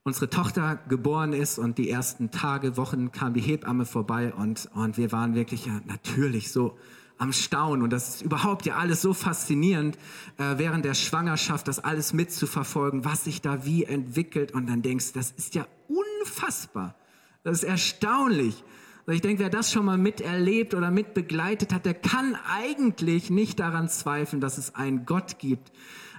unsere 0.03 0.29
Tochter 0.29 0.79
geboren 0.87 1.33
ist 1.33 1.59
und 1.59 1.77
die 1.77 1.89
ersten 1.89 2.31
Tage, 2.31 2.77
Wochen 2.77 3.11
kam 3.11 3.33
die 3.33 3.41
Hebamme 3.41 3.85
vorbei 3.85 4.33
und, 4.33 4.69
und 4.75 4.97
wir 4.97 5.11
waren 5.11 5.35
wirklich 5.35 5.65
ja 5.65 5.81
natürlich 5.87 6.53
so 6.53 6.77
am 7.17 7.33
Staunen 7.33 7.81
und 7.81 7.89
das 7.89 8.15
ist 8.15 8.21
überhaupt 8.21 8.65
ja 8.65 8.75
alles 8.75 9.01
so 9.01 9.13
faszinierend, 9.13 9.97
äh, 10.37 10.57
während 10.57 10.85
der 10.85 10.93
Schwangerschaft 10.93 11.67
das 11.67 11.79
alles 11.79 12.13
mitzuverfolgen, 12.13 13.03
was 13.03 13.25
sich 13.25 13.41
da 13.41 13.65
wie 13.65 13.83
entwickelt 13.83 14.53
und 14.53 14.67
dann 14.67 14.81
denkst, 14.81 15.11
das 15.13 15.31
ist 15.31 15.55
ja 15.55 15.67
unfassbar, 15.87 16.95
das 17.43 17.57
ist 17.57 17.63
erstaunlich. 17.63 18.63
Ich 19.07 19.21
denke, 19.21 19.43
wer 19.43 19.49
das 19.51 19.71
schon 19.71 19.85
mal 19.85 19.99
miterlebt 19.99 20.73
oder 20.73 20.89
mitbegleitet 20.89 21.73
hat, 21.73 21.85
der 21.85 21.93
kann 21.93 22.35
eigentlich 22.49 23.29
nicht 23.29 23.59
daran 23.59 23.87
zweifeln, 23.87 24.41
dass 24.41 24.57
es 24.57 24.73
einen 24.73 25.05
Gott 25.05 25.37
gibt, 25.37 25.71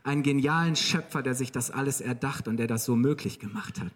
einen 0.05 0.23
genialen 0.23 0.77
Schöpfer, 0.77 1.23
der 1.23 1.35
sich 1.35 1.51
das 1.51 1.73
alles 1.73 2.01
erdacht 2.01 2.47
und 2.47 2.59
der 2.59 2.69
das 2.69 2.85
so 2.85 2.95
möglich 2.95 3.41
gemacht 3.41 3.81
hat. 3.81 3.93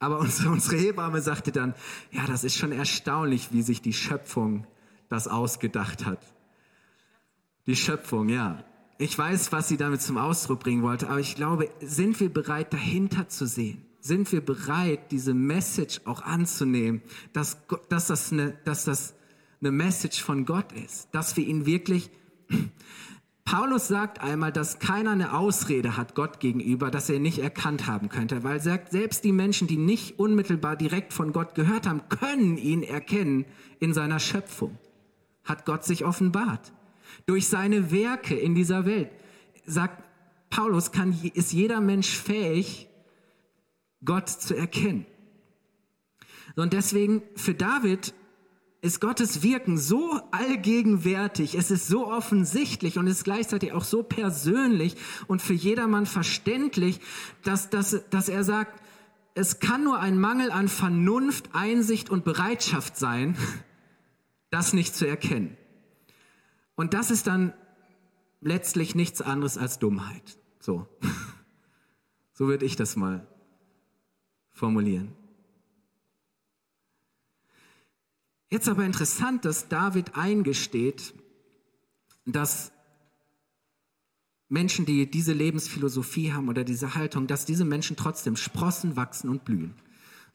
Aber 0.00 0.18
unsere, 0.18 0.50
unsere 0.52 0.76
Hebamme 0.76 1.20
sagte 1.20 1.52
dann, 1.52 1.74
ja, 2.10 2.26
das 2.26 2.42
ist 2.42 2.56
schon 2.56 2.72
erstaunlich, 2.72 3.52
wie 3.52 3.62
sich 3.62 3.82
die 3.82 3.92
Schöpfung 3.92 4.66
das 5.08 5.28
ausgedacht 5.28 6.04
hat. 6.04 6.20
Die 7.66 7.76
Schöpfung, 7.76 8.28
ja. 8.28 8.64
Ich 8.98 9.16
weiß, 9.16 9.52
was 9.52 9.68
sie 9.68 9.76
damit 9.76 10.02
zum 10.02 10.18
Ausdruck 10.18 10.58
bringen 10.58 10.82
wollte, 10.82 11.08
aber 11.08 11.20
ich 11.20 11.36
glaube, 11.36 11.70
sind 11.80 12.18
wir 12.18 12.32
bereit, 12.32 12.72
dahinter 12.72 13.28
zu 13.28 13.46
sehen? 13.46 13.87
Sind 14.00 14.30
wir 14.32 14.40
bereit, 14.40 15.10
diese 15.10 15.34
Message 15.34 16.00
auch 16.04 16.22
anzunehmen, 16.22 17.02
dass, 17.32 17.58
dass, 17.88 18.06
das, 18.06 18.32
eine, 18.32 18.52
dass 18.64 18.84
das 18.84 19.14
eine 19.60 19.72
Message 19.72 20.22
von 20.22 20.44
Gott 20.44 20.72
ist, 20.72 21.08
dass 21.12 21.36
wir 21.36 21.46
ihn 21.46 21.66
wirklich... 21.66 22.10
Paulus 23.44 23.88
sagt 23.88 24.20
einmal, 24.20 24.52
dass 24.52 24.78
keiner 24.78 25.12
eine 25.12 25.32
Ausrede 25.32 25.96
hat 25.96 26.14
Gott 26.14 26.38
gegenüber, 26.38 26.90
dass 26.90 27.08
er 27.08 27.18
nicht 27.18 27.38
erkannt 27.38 27.86
haben 27.86 28.10
könnte, 28.10 28.44
weil 28.44 28.60
sagt, 28.60 28.90
selbst 28.90 29.24
die 29.24 29.32
Menschen, 29.32 29.66
die 29.66 29.78
nicht 29.78 30.18
unmittelbar 30.18 30.76
direkt 30.76 31.14
von 31.14 31.32
Gott 31.32 31.54
gehört 31.54 31.86
haben, 31.86 32.02
können 32.10 32.58
ihn 32.58 32.82
erkennen 32.82 33.46
in 33.80 33.94
seiner 33.94 34.20
Schöpfung. 34.20 34.76
Hat 35.44 35.64
Gott 35.64 35.82
sich 35.82 36.04
offenbart. 36.04 36.74
Durch 37.24 37.48
seine 37.48 37.90
Werke 37.90 38.34
in 38.34 38.54
dieser 38.54 38.84
Welt, 38.84 39.08
sagt 39.64 40.04
Paulus, 40.50 40.92
kann, 40.92 41.18
ist 41.32 41.54
jeder 41.54 41.80
Mensch 41.80 42.10
fähig, 42.10 42.88
Gott 44.04 44.28
zu 44.28 44.54
erkennen. 44.54 45.06
Und 46.56 46.72
deswegen 46.72 47.22
für 47.36 47.54
David 47.54 48.14
ist 48.80 49.00
Gottes 49.00 49.42
Wirken 49.42 49.76
so 49.76 50.20
allgegenwärtig, 50.30 51.56
es 51.56 51.70
ist 51.70 51.88
so 51.88 52.06
offensichtlich 52.06 52.96
und 52.96 53.06
es 53.08 53.18
ist 53.18 53.24
gleichzeitig 53.24 53.72
auch 53.72 53.84
so 53.84 54.02
persönlich 54.02 54.96
und 55.26 55.42
für 55.42 55.54
jedermann 55.54 56.06
verständlich, 56.06 57.00
dass, 57.42 57.70
dass, 57.70 58.04
dass 58.10 58.28
er 58.28 58.44
sagt, 58.44 58.80
es 59.34 59.58
kann 59.60 59.84
nur 59.84 59.98
ein 59.98 60.18
Mangel 60.18 60.50
an 60.50 60.68
Vernunft, 60.68 61.50
Einsicht 61.54 62.10
und 62.10 62.24
Bereitschaft 62.24 62.96
sein, 62.96 63.36
das 64.50 64.72
nicht 64.72 64.94
zu 64.94 65.06
erkennen. 65.06 65.56
Und 66.76 66.94
das 66.94 67.10
ist 67.10 67.26
dann 67.26 67.52
letztlich 68.40 68.94
nichts 68.94 69.20
anderes 69.20 69.58
als 69.58 69.78
Dummheit. 69.78 70.38
So. 70.60 70.86
So 72.34 72.46
würde 72.46 72.66
ich 72.66 72.76
das 72.76 72.94
mal 72.94 73.26
formulieren. 74.58 75.12
Jetzt 78.50 78.68
aber 78.68 78.84
interessant, 78.84 79.44
dass 79.44 79.68
David 79.68 80.16
eingesteht, 80.16 81.14
dass 82.24 82.72
Menschen, 84.48 84.86
die 84.86 85.10
diese 85.10 85.32
Lebensphilosophie 85.32 86.32
haben 86.32 86.48
oder 86.48 86.64
diese 86.64 86.94
Haltung, 86.94 87.26
dass 87.26 87.44
diese 87.44 87.64
Menschen 87.64 87.96
trotzdem 87.96 88.36
sprossen, 88.36 88.96
wachsen 88.96 89.28
und 89.28 89.44
blühen. 89.44 89.74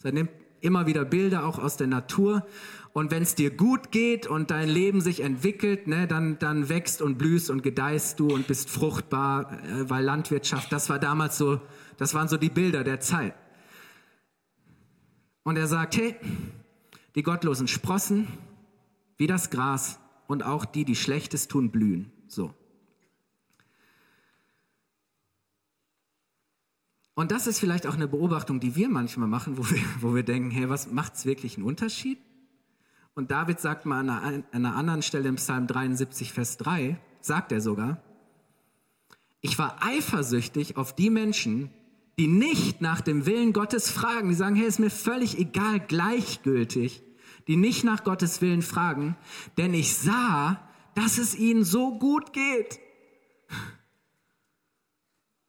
Er 0.04 0.12
nimmt 0.12 0.30
immer 0.62 0.86
wieder 0.86 1.04
Bilder 1.04 1.46
auch 1.46 1.60
aus 1.60 1.76
der 1.76 1.88
Natur 1.88 2.46
und 2.94 3.10
wenn 3.10 3.24
es 3.24 3.34
dir 3.34 3.50
gut 3.50 3.92
geht 3.92 4.28
und 4.28 4.52
dein 4.52 4.70
Leben 4.70 5.02
sich 5.02 5.22
entwickelt, 5.22 5.88
ne, 5.88 6.08
dann, 6.08 6.38
dann 6.38 6.70
wächst 6.70 7.02
und 7.02 7.18
blühst 7.18 7.50
und 7.50 7.64
gedeihst 7.64 8.20
du 8.20 8.28
und 8.28 8.48
bist 8.48 8.70
fruchtbar, 8.70 9.52
äh, 9.64 9.90
weil 9.90 10.06
Landwirtschaft, 10.06 10.72
das 10.72 10.90
war 10.90 11.00
damals 11.00 11.38
so, 11.38 11.60
das 11.98 12.14
waren 12.14 12.28
so 12.28 12.38
die 12.38 12.50
Bilder 12.50 12.84
der 12.84 13.00
Zeit. 13.00 13.34
Und 15.44 15.58
er 15.58 15.68
sagt, 15.68 15.98
hey, 15.98 16.16
die 17.16 17.24
Gottlosen 17.24 17.68
sprossen 17.68 18.28
wie 19.18 19.28
das 19.28 19.50
Gras 19.50 20.00
und 20.28 20.44
auch 20.44 20.66
die, 20.66 20.86
die 20.86 20.96
Schlechtes 20.96 21.48
tun, 21.48 21.70
blühen. 21.70 22.12
So. 22.28 22.54
Und 27.16 27.32
das 27.32 27.46
ist 27.46 27.60
vielleicht 27.60 27.86
auch 27.86 27.94
eine 27.94 28.08
Beobachtung, 28.08 28.60
die 28.60 28.76
wir 28.76 28.90
manchmal 28.90 29.28
machen, 29.28 29.58
wo 29.58 29.70
wir, 29.70 29.82
wo 30.00 30.16
wir 30.16 30.24
denken, 30.24 30.50
hey, 30.50 30.70
was 30.70 30.92
macht 30.92 31.16
es 31.16 31.26
wirklich 31.26 31.58
einen 31.58 31.66
Unterschied? 31.66 32.18
Und 33.14 33.30
David 33.30 33.60
sagt 33.60 33.86
mal 33.86 34.00
an 34.00 34.10
einer, 34.10 34.24
an 34.24 34.46
einer 34.52 34.76
anderen 34.76 35.04
Stelle 35.04 35.30
im 35.30 35.36
Psalm 35.36 35.68
73, 35.68 36.34
Vers 36.34 36.58
3, 36.58 37.00
sagt 37.22 37.52
er 37.52 37.62
sogar, 37.62 38.02
ich 39.42 39.60
war 39.60 39.78
eifersüchtig 39.84 40.78
auf 40.78 40.96
die 40.96 41.12
Menschen, 41.12 41.70
die 42.20 42.28
nicht 42.28 42.82
nach 42.82 43.02
dem 43.02 43.26
Willen 43.26 43.54
Gottes 43.54 43.90
fragen, 43.90 44.30
die 44.30 44.36
sagen, 44.36 44.56
hey, 44.56 44.68
ist 44.68 44.80
mir 44.80 44.92
völlig 44.92 45.40
egal, 45.40 45.80
gleichgültig, 45.80 47.04
die 47.48 47.56
nicht 47.56 47.84
nach 47.84 48.04
Gottes 48.04 48.42
Willen 48.42 48.62
fragen, 48.62 49.18
denn 49.58 49.74
ich 49.74 49.96
sah, 49.96 50.70
dass 50.96 51.18
es 51.18 51.36
ihnen 51.36 51.64
so 51.64 51.98
gut 51.98 52.34
geht. 52.34 52.80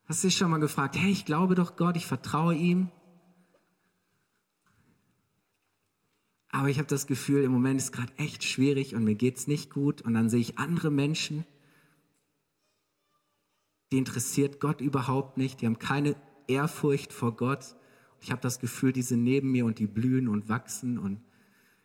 Hast 0.07 0.22
du 0.22 0.29
dich 0.29 0.37
schon 0.37 0.50
mal 0.50 0.59
gefragt, 0.59 0.96
hey, 0.96 1.11
ich 1.11 1.24
glaube 1.24 1.55
doch 1.55 1.77
Gott, 1.77 1.96
ich 1.96 2.07
vertraue 2.07 2.55
ihm. 2.55 2.90
Aber 6.50 6.68
ich 6.68 6.79
habe 6.79 6.87
das 6.87 7.07
Gefühl, 7.07 7.42
im 7.42 7.53
Moment 7.53 7.81
ist 7.81 7.90
gerade 7.90 8.12
echt 8.16 8.44
schwierig 8.44 8.94
und 8.94 9.03
mir 9.03 9.16
geht 9.16 9.38
es 9.38 9.46
nicht 9.48 9.70
gut. 9.70 10.03
Und 10.03 10.14
dann 10.14 10.29
sehe 10.29 10.40
ich 10.40 10.59
andere 10.59 10.90
Menschen, 10.90 11.44
die 13.90 13.98
interessiert 13.98 14.61
Gott 14.61 14.81
überhaupt 14.81 15.37
nicht, 15.37 15.61
die 15.61 15.66
haben 15.66 15.79
keine 15.79 16.14
Ehrfurcht 16.46 17.12
vor 17.12 17.37
Gott. 17.37 17.76
Ich 18.20 18.30
habe 18.30 18.40
das 18.40 18.59
Gefühl, 18.59 18.92
die 18.92 19.02
sind 19.02 19.22
neben 19.22 19.50
mir 19.52 19.64
und 19.64 19.78
die 19.78 19.87
blühen 19.87 20.28
und 20.28 20.48
wachsen 20.48 20.98
und 20.98 21.20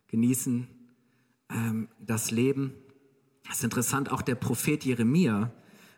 genießen 0.08 0.68
ähm, 1.50 1.88
das 2.00 2.32
Leben. 2.32 2.74
Das 3.48 3.58
ist 3.58 3.64
interessant, 3.64 4.12
auch 4.12 4.22
der 4.22 4.36
Prophet 4.36 4.84
Jeremia 4.86 5.52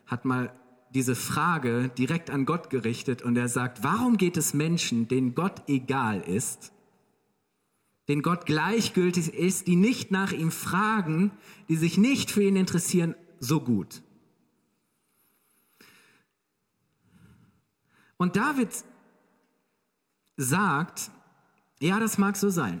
hat 0.06 0.24
mal 0.24 0.52
diese 0.94 1.14
Frage 1.14 1.90
direkt 1.96 2.30
an 2.30 2.44
Gott 2.44 2.70
gerichtet 2.70 3.22
und 3.22 3.36
er 3.36 3.48
sagt, 3.48 3.82
warum 3.82 4.16
geht 4.16 4.36
es 4.36 4.52
Menschen, 4.52 5.08
denen 5.08 5.34
Gott 5.34 5.62
egal 5.68 6.20
ist, 6.20 6.72
denen 8.08 8.22
Gott 8.22 8.46
gleichgültig 8.46 9.32
ist, 9.32 9.66
die 9.66 9.76
nicht 9.76 10.10
nach 10.10 10.32
ihm 10.32 10.50
fragen, 10.50 11.30
die 11.68 11.76
sich 11.76 11.98
nicht 11.98 12.30
für 12.30 12.42
ihn 12.42 12.56
interessieren, 12.56 13.14
so 13.40 13.60
gut? 13.60 14.02
Und 18.22 18.36
David 18.36 18.68
sagt, 20.36 21.10
ja, 21.80 21.98
das 21.98 22.18
mag 22.18 22.36
so 22.36 22.50
sein. 22.50 22.80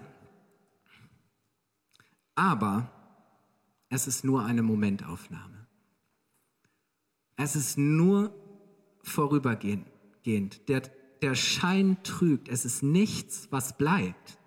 Aber 2.36 2.92
es 3.88 4.06
ist 4.06 4.22
nur 4.22 4.44
eine 4.44 4.62
Momentaufnahme. 4.62 5.66
Es 7.34 7.56
ist 7.56 7.76
nur 7.76 8.32
vorübergehend. 9.02 9.88
Der, 10.68 10.82
der 11.22 11.34
Schein 11.34 11.96
trügt. 12.04 12.48
Es 12.48 12.64
ist 12.64 12.84
nichts, 12.84 13.48
was 13.50 13.76
bleibt. 13.76 14.38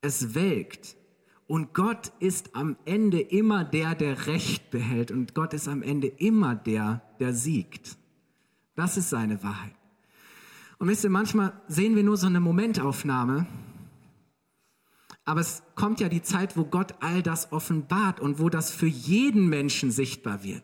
Es 0.00 0.34
welkt. 0.34 0.96
Und 1.46 1.74
Gott 1.74 2.10
ist 2.20 2.56
am 2.56 2.78
Ende 2.86 3.20
immer 3.20 3.64
der, 3.64 3.94
der 3.94 4.28
Recht 4.28 4.70
behält. 4.70 5.10
Und 5.10 5.34
Gott 5.34 5.52
ist 5.52 5.68
am 5.68 5.82
Ende 5.82 6.06
immer 6.06 6.54
der, 6.54 7.02
der 7.20 7.34
siegt. 7.34 7.98
Das 8.76 8.96
ist 8.96 9.10
seine 9.10 9.42
Wahrheit. 9.42 9.74
Und 10.78 10.88
wisst 10.88 11.04
ihr, 11.04 11.10
manchmal 11.10 11.52
sehen 11.66 11.96
wir 11.96 12.04
nur 12.04 12.16
so 12.16 12.26
eine 12.26 12.40
Momentaufnahme 12.40 13.46
aber 15.26 15.40
es 15.40 15.64
kommt 15.74 16.00
ja 16.00 16.08
die 16.08 16.22
Zeit, 16.22 16.56
wo 16.56 16.64
Gott 16.64 16.94
all 17.00 17.20
das 17.20 17.52
offenbart 17.52 18.20
und 18.20 18.38
wo 18.38 18.48
das 18.48 18.70
für 18.70 18.86
jeden 18.86 19.48
Menschen 19.48 19.90
sichtbar 19.90 20.44
wird. 20.44 20.62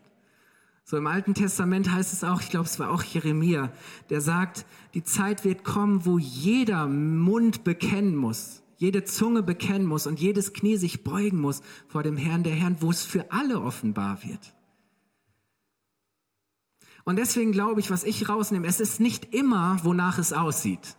So 0.85 0.97
im 0.97 1.05
Alten 1.05 1.33
Testament 1.33 1.91
heißt 1.91 2.13
es 2.13 2.23
auch, 2.23 2.41
ich 2.41 2.49
glaube, 2.49 2.65
es 2.65 2.79
war 2.79 2.89
auch 2.89 3.03
Jeremia, 3.03 3.71
der 4.09 4.21
sagt, 4.21 4.65
die 4.93 5.03
Zeit 5.03 5.43
wird 5.43 5.65
kommen, 5.65 6.05
wo 6.05 6.17
jeder 6.17 6.87
Mund 6.87 7.65
bekennen 7.65 8.15
muss, 8.15 8.63
jede 8.77 9.03
Zunge 9.03 9.43
bekennen 9.43 9.85
muss 9.85 10.07
und 10.07 10.19
jedes 10.19 10.53
Knie 10.53 10.77
sich 10.77 11.03
beugen 11.03 11.39
muss 11.39 11.61
vor 11.89 12.03
dem 12.03 12.15
Herrn 12.15 12.43
der 12.43 12.53
Herren, 12.53 12.77
wo 12.79 12.89
es 12.89 13.03
für 13.03 13.31
alle 13.31 13.61
offenbar 13.61 14.23
wird. 14.23 14.53
Und 17.05 17.17
deswegen 17.17 17.51
glaube 17.51 17.79
ich, 17.79 17.91
was 17.91 18.03
ich 18.03 18.29
rausnehme, 18.29 18.67
es 18.67 18.79
ist 18.79 18.99
nicht 18.99 19.33
immer, 19.33 19.79
wonach 19.83 20.17
es 20.17 20.31
aussieht. 20.31 20.95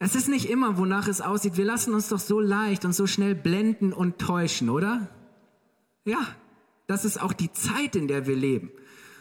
Es 0.00 0.14
ist 0.14 0.28
nicht 0.28 0.48
immer, 0.48 0.76
wonach 0.76 1.08
es 1.08 1.20
aussieht. 1.20 1.56
Wir 1.56 1.64
lassen 1.64 1.94
uns 1.94 2.08
doch 2.08 2.18
so 2.18 2.40
leicht 2.40 2.84
und 2.84 2.92
so 2.92 3.06
schnell 3.06 3.34
blenden 3.34 3.92
und 3.92 4.18
täuschen, 4.18 4.70
oder? 4.70 5.08
Ja, 6.04 6.26
das 6.86 7.04
ist 7.04 7.20
auch 7.20 7.32
die 7.32 7.52
Zeit, 7.52 7.96
in 7.96 8.08
der 8.08 8.26
wir 8.26 8.36
leben. 8.36 8.70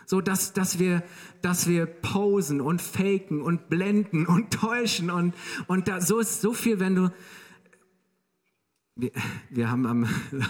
So, 0.06 0.22
dass, 0.22 0.54
dass 0.54 0.80
wir, 0.80 1.04
dass 1.42 1.68
wir 1.68 1.86
posen 1.86 2.62
und 2.62 2.82
faken 2.82 3.42
und 3.42 3.70
blenden 3.70 4.26
und 4.26 4.52
täuschen 4.54 5.10
und, 5.10 5.36
und 5.68 5.88
da, 5.88 6.00
so 6.00 6.20
ist 6.20 6.42
so 6.42 6.54
viel, 6.54 6.80
wenn 6.80 6.96
du, 6.96 7.13
wir, 8.96 9.12
wir 9.50 9.70
haben 9.70 9.86
am, 9.86 10.08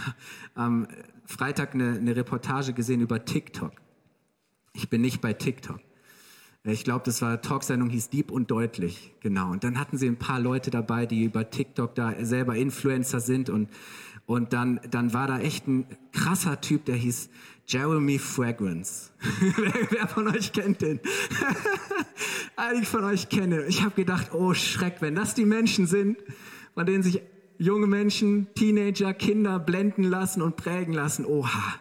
am 0.54 0.88
Freitag 1.26 1.74
eine, 1.74 1.96
eine 1.96 2.16
Reportage 2.16 2.74
gesehen 2.74 3.02
über 3.02 3.26
TikTok. 3.26 3.74
Ich 4.78 4.90
bin 4.90 5.02
nicht 5.02 5.22
bei 5.22 5.34
TikTok. 5.34 5.80
Ich 6.64 6.84
glaube, 6.84 7.04
das 7.04 7.22
war 7.24 7.42
Talksendung, 7.42 7.90
hieß 7.90 8.10
Deep 8.10 8.30
und 8.30 8.52
Deutlich, 8.52 9.14
genau. 9.22 9.52
Und 9.52 9.64
dann 9.64 9.80
hatten 9.80 9.98
sie 9.98 10.06
ein 10.06 10.18
paar 10.18 10.40
Leute 10.40 10.70
dabei, 10.70 11.08
die 11.08 11.24
über 11.24 11.50
TikTok 11.50 11.96
da 11.96 12.14
selber 12.24 12.56
Influencer 12.56 13.20
sind 13.20 13.50
und 13.50 13.70
und 14.28 14.52
dann, 14.52 14.82
dann 14.92 15.14
war 15.14 15.28
da 15.28 15.40
echt 15.40 15.68
ein 15.68 15.88
krasser 16.12 16.60
Typ, 16.60 16.84
der 16.84 16.96
hieß 16.96 17.30
Jeremy 17.66 18.20
Fragrance. 18.20 19.12
wer, 19.56 19.74
wer, 19.90 20.08
von 20.10 20.28
euch 20.28 20.52
kennt 20.52 20.82
den? 20.82 21.00
Einige 22.58 22.86
von 22.86 23.06
euch 23.06 23.30
kennen. 23.30 23.64
Ich 23.70 23.84
habe 23.84 23.96
gedacht, 23.96 24.34
oh 24.34 24.54
Schreck, 24.54 24.98
wenn 25.00 25.16
das 25.16 25.34
die 25.34 25.46
Menschen 25.46 25.88
sind, 25.88 26.18
von 26.74 26.86
denen 26.86 27.04
sich 27.04 27.22
junge 27.58 27.88
Menschen, 27.88 28.48
Teenager, 28.54 29.14
Kinder 29.14 29.60
blenden 29.60 30.04
lassen 30.04 30.42
und 30.42 30.58
prägen 30.58 30.94
lassen, 30.94 31.26
oha. 31.26 31.80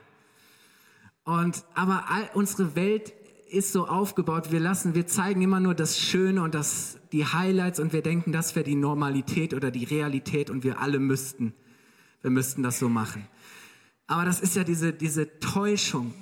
Und 1.27 1.65
aber 1.75 2.05
all, 2.09 2.31
unsere 2.35 2.77
Welt 2.77 3.13
ist 3.51 3.73
so 3.73 3.89
aufgebaut, 3.89 4.53
wir 4.53 4.61
lassen, 4.61 4.95
wir 4.95 5.09
zeigen 5.09 5.43
immer 5.43 5.59
nur 5.59 5.75
das 5.75 5.99
Schöne 5.99 6.41
und 6.41 6.55
das, 6.55 6.99
die 7.11 7.27
Highlights 7.27 7.81
und 7.81 7.93
wir 7.93 8.01
denken, 8.01 8.31
das 8.31 8.55
wäre 8.55 8.65
die 8.65 8.77
Normalität 8.77 9.53
oder 9.53 9.73
die 9.73 9.83
Realität 9.83 10.51
und 10.51 10.63
wir 10.63 10.81
alle 10.81 11.01
müssten, 11.01 11.53
wir 12.23 12.31
müssten 12.31 12.63
das 12.63 12.79
so 12.79 12.89
machen. 12.89 13.27
Aber 14.07 14.25
das 14.25 14.41
ist 14.41 14.55
ja 14.55 14.63
diese, 14.63 14.93
diese 14.93 15.41
Täuschung 15.41 16.15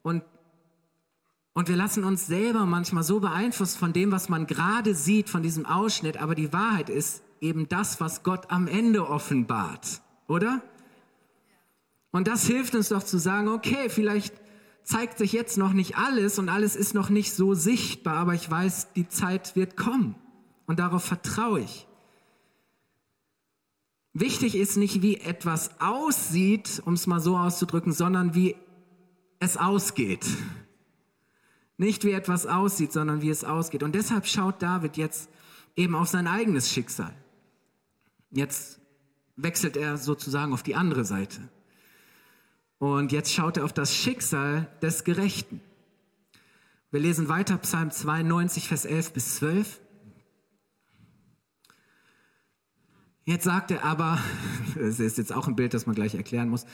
und, 0.00 0.22
und 1.52 1.68
wir 1.68 1.76
lassen 1.76 2.04
uns 2.04 2.26
selber 2.26 2.64
manchmal 2.64 3.02
so 3.02 3.20
beeinflusst 3.20 3.76
von 3.76 3.92
dem, 3.92 4.12
was 4.12 4.30
man 4.30 4.46
gerade 4.46 4.94
sieht, 4.94 5.28
von 5.28 5.42
diesem 5.42 5.66
Ausschnitt, 5.66 6.16
aber 6.16 6.34
die 6.34 6.54
Wahrheit 6.54 6.88
ist 6.88 7.22
eben 7.42 7.68
das, 7.68 8.00
was 8.00 8.22
Gott 8.22 8.50
am 8.50 8.66
Ende 8.66 9.10
offenbart, 9.10 10.00
oder? 10.26 10.62
Und 12.10 12.28
das 12.28 12.46
hilft 12.46 12.74
uns 12.74 12.88
doch 12.88 13.02
zu 13.02 13.18
sagen, 13.18 13.48
okay, 13.48 13.88
vielleicht 13.88 14.34
zeigt 14.82 15.18
sich 15.18 15.32
jetzt 15.32 15.58
noch 15.58 15.74
nicht 15.74 15.96
alles 15.96 16.38
und 16.38 16.48
alles 16.48 16.74
ist 16.74 16.94
noch 16.94 17.10
nicht 17.10 17.34
so 17.34 17.52
sichtbar, 17.54 18.16
aber 18.16 18.34
ich 18.34 18.50
weiß, 18.50 18.94
die 18.94 19.08
Zeit 19.08 19.54
wird 19.54 19.76
kommen 19.76 20.14
und 20.66 20.78
darauf 20.78 21.04
vertraue 21.04 21.60
ich. 21.60 21.86
Wichtig 24.14 24.54
ist 24.56 24.76
nicht, 24.76 25.02
wie 25.02 25.18
etwas 25.18 25.80
aussieht, 25.80 26.82
um 26.86 26.94
es 26.94 27.06
mal 27.06 27.20
so 27.20 27.36
auszudrücken, 27.36 27.92
sondern 27.92 28.34
wie 28.34 28.56
es 29.40 29.56
ausgeht. 29.56 30.26
Nicht 31.76 32.04
wie 32.04 32.12
etwas 32.12 32.46
aussieht, 32.46 32.92
sondern 32.92 33.22
wie 33.22 33.30
es 33.30 33.44
ausgeht. 33.44 33.82
Und 33.82 33.94
deshalb 33.94 34.26
schaut 34.26 34.62
David 34.62 34.96
jetzt 34.96 35.28
eben 35.76 35.94
auf 35.94 36.08
sein 36.08 36.26
eigenes 36.26 36.72
Schicksal. 36.72 37.14
Jetzt 38.30 38.80
wechselt 39.36 39.76
er 39.76 39.96
sozusagen 39.96 40.52
auf 40.52 40.62
die 40.62 40.74
andere 40.74 41.04
Seite. 41.04 41.48
Und 42.78 43.12
jetzt 43.12 43.32
schaut 43.32 43.56
er 43.56 43.64
auf 43.64 43.72
das 43.72 43.94
Schicksal 43.94 44.68
des 44.82 45.04
Gerechten. 45.04 45.60
Wir 46.90 47.00
lesen 47.00 47.28
weiter 47.28 47.58
Psalm 47.58 47.90
92, 47.90 48.68
Vers 48.68 48.84
11 48.84 49.12
bis 49.12 49.36
12. 49.36 49.80
Jetzt 53.24 53.44
sagt 53.44 53.70
er 53.70 53.84
aber, 53.84 54.18
das 54.74 55.00
ist 55.00 55.18
jetzt 55.18 55.34
auch 55.34 55.48
ein 55.48 55.56
Bild, 55.56 55.74
das 55.74 55.86
man 55.86 55.94
gleich 55.94 56.14
erklären 56.14 56.48
muss, 56.48 56.64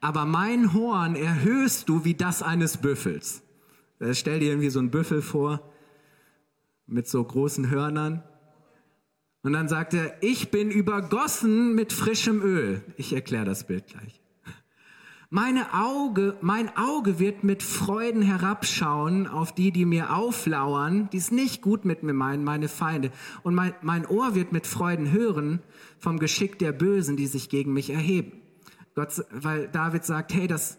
aber 0.00 0.24
mein 0.24 0.72
Horn 0.72 1.14
erhöhst 1.14 1.88
du 1.88 2.04
wie 2.04 2.14
das 2.14 2.42
eines 2.42 2.78
Büffels. 2.78 3.42
Stell 4.12 4.40
dir 4.40 4.48
irgendwie 4.48 4.70
so 4.70 4.78
einen 4.78 4.90
Büffel 4.90 5.22
vor 5.22 5.70
mit 6.86 7.06
so 7.06 7.22
großen 7.22 7.70
Hörnern. 7.70 8.24
Und 9.42 9.52
dann 9.52 9.68
sagt 9.68 9.94
er, 9.94 10.22
ich 10.22 10.50
bin 10.50 10.70
übergossen 10.70 11.74
mit 11.74 11.92
frischem 11.92 12.42
Öl. 12.42 12.82
Ich 12.96 13.12
erkläre 13.12 13.44
das 13.44 13.66
Bild 13.66 13.86
gleich. 13.86 14.20
Meine 15.32 15.72
Auge, 15.72 16.36
mein 16.40 16.76
Auge 16.76 17.20
wird 17.20 17.44
mit 17.44 17.62
Freuden 17.62 18.20
herabschauen 18.20 19.28
auf 19.28 19.54
die, 19.54 19.70
die 19.70 19.84
mir 19.84 20.12
auflauern, 20.16 21.08
die 21.10 21.18
es 21.18 21.30
nicht 21.30 21.62
gut 21.62 21.84
mit 21.84 22.02
mir 22.02 22.14
meinen, 22.14 22.42
meine 22.42 22.68
Feinde. 22.68 23.12
Und 23.44 23.54
mein, 23.54 23.72
mein 23.80 24.06
Ohr 24.06 24.34
wird 24.34 24.50
mit 24.50 24.66
Freuden 24.66 25.12
hören 25.12 25.62
vom 26.00 26.18
Geschick 26.18 26.58
der 26.58 26.72
Bösen, 26.72 27.16
die 27.16 27.28
sich 27.28 27.48
gegen 27.48 27.72
mich 27.72 27.90
erheben. 27.90 28.32
Gott, 28.96 29.24
weil 29.30 29.68
David 29.68 30.04
sagt, 30.04 30.34
hey, 30.34 30.48
das, 30.48 30.78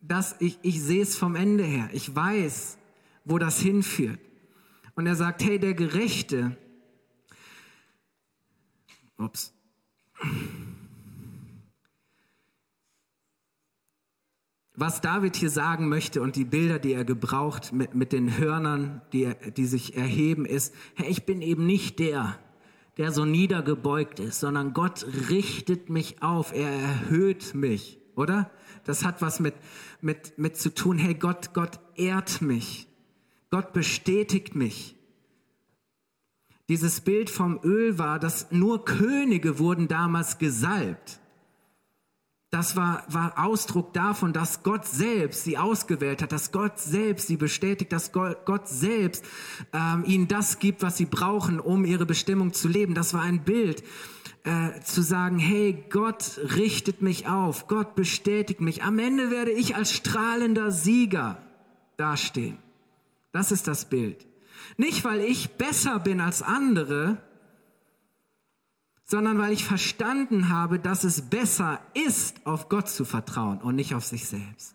das, 0.00 0.36
ich, 0.38 0.58
ich 0.62 0.82
sehe 0.82 1.02
es 1.02 1.14
vom 1.14 1.36
Ende 1.36 1.64
her. 1.64 1.90
Ich 1.92 2.16
weiß, 2.16 2.78
wo 3.26 3.36
das 3.36 3.60
hinführt. 3.60 4.20
Und 4.94 5.06
er 5.06 5.16
sagt, 5.16 5.44
hey, 5.44 5.58
der 5.58 5.74
Gerechte, 5.74 6.56
ups, 9.18 9.52
was 14.76 15.00
David 15.00 15.36
hier 15.36 15.50
sagen 15.50 15.88
möchte 15.88 16.20
und 16.20 16.36
die 16.36 16.44
Bilder, 16.44 16.78
die 16.78 16.92
er 16.92 17.04
gebraucht 17.04 17.72
mit, 17.72 17.94
mit 17.94 18.12
den 18.12 18.36
Hörnern, 18.36 19.00
die, 19.12 19.32
die 19.56 19.64
sich 19.64 19.96
erheben, 19.96 20.44
ist, 20.44 20.74
hey, 20.94 21.08
ich 21.08 21.24
bin 21.24 21.40
eben 21.40 21.66
nicht 21.66 21.98
der, 21.98 22.38
der 22.98 23.10
so 23.10 23.24
niedergebeugt 23.24 24.20
ist, 24.20 24.40
sondern 24.40 24.74
Gott 24.74 25.06
richtet 25.30 25.88
mich 25.88 26.22
auf, 26.22 26.52
er 26.52 26.70
erhöht 26.70 27.54
mich, 27.54 27.98
oder? 28.14 28.50
Das 28.84 29.04
hat 29.04 29.22
was 29.22 29.40
mit, 29.40 29.54
mit, 30.00 30.38
mit 30.38 30.56
zu 30.56 30.72
tun, 30.72 30.98
hey, 30.98 31.14
Gott, 31.14 31.54
Gott 31.54 31.80
ehrt 31.94 32.42
mich, 32.42 32.86
Gott 33.50 33.72
bestätigt 33.72 34.54
mich. 34.54 34.94
Dieses 36.68 37.00
Bild 37.00 37.30
vom 37.30 37.60
Öl 37.62 37.98
war, 37.98 38.18
dass 38.18 38.50
nur 38.50 38.84
Könige 38.84 39.58
wurden 39.58 39.88
damals 39.88 40.38
gesalbt 40.38 41.20
das 42.50 42.76
war, 42.76 43.04
war 43.08 43.44
Ausdruck 43.44 43.92
davon, 43.92 44.32
dass 44.32 44.62
Gott 44.62 44.86
selbst 44.86 45.44
sie 45.44 45.58
ausgewählt 45.58 46.22
hat, 46.22 46.32
dass 46.32 46.52
Gott 46.52 46.78
selbst 46.78 47.26
sie 47.26 47.36
bestätigt, 47.36 47.92
dass 47.92 48.12
Gott 48.12 48.68
selbst 48.68 49.24
ähm, 49.72 50.04
ihnen 50.06 50.28
das 50.28 50.58
gibt, 50.58 50.82
was 50.82 50.96
sie 50.96 51.06
brauchen, 51.06 51.58
um 51.58 51.84
ihre 51.84 52.06
Bestimmung 52.06 52.52
zu 52.52 52.68
leben. 52.68 52.94
Das 52.94 53.14
war 53.14 53.22
ein 53.22 53.42
Bild, 53.42 53.82
äh, 54.44 54.80
zu 54.80 55.02
sagen, 55.02 55.38
hey, 55.38 55.84
Gott 55.90 56.38
richtet 56.56 57.02
mich 57.02 57.26
auf, 57.26 57.66
Gott 57.66 57.96
bestätigt 57.96 58.60
mich. 58.60 58.84
Am 58.84 59.00
Ende 59.00 59.32
werde 59.32 59.50
ich 59.50 59.74
als 59.74 59.92
strahlender 59.92 60.70
Sieger 60.70 61.42
dastehen. 61.96 62.58
Das 63.32 63.50
ist 63.50 63.66
das 63.66 63.86
Bild. 63.86 64.24
Nicht, 64.76 65.04
weil 65.04 65.20
ich 65.20 65.50
besser 65.56 65.98
bin 65.98 66.20
als 66.20 66.42
andere, 66.42 67.18
sondern 69.06 69.38
weil 69.38 69.52
ich 69.52 69.64
verstanden 69.64 70.50
habe, 70.50 70.78
dass 70.78 71.04
es 71.04 71.22
besser 71.22 71.80
ist, 71.94 72.44
auf 72.44 72.68
Gott 72.68 72.88
zu 72.88 73.04
vertrauen 73.04 73.62
und 73.62 73.76
nicht 73.76 73.94
auf 73.94 74.04
sich 74.04 74.26
selbst. 74.28 74.74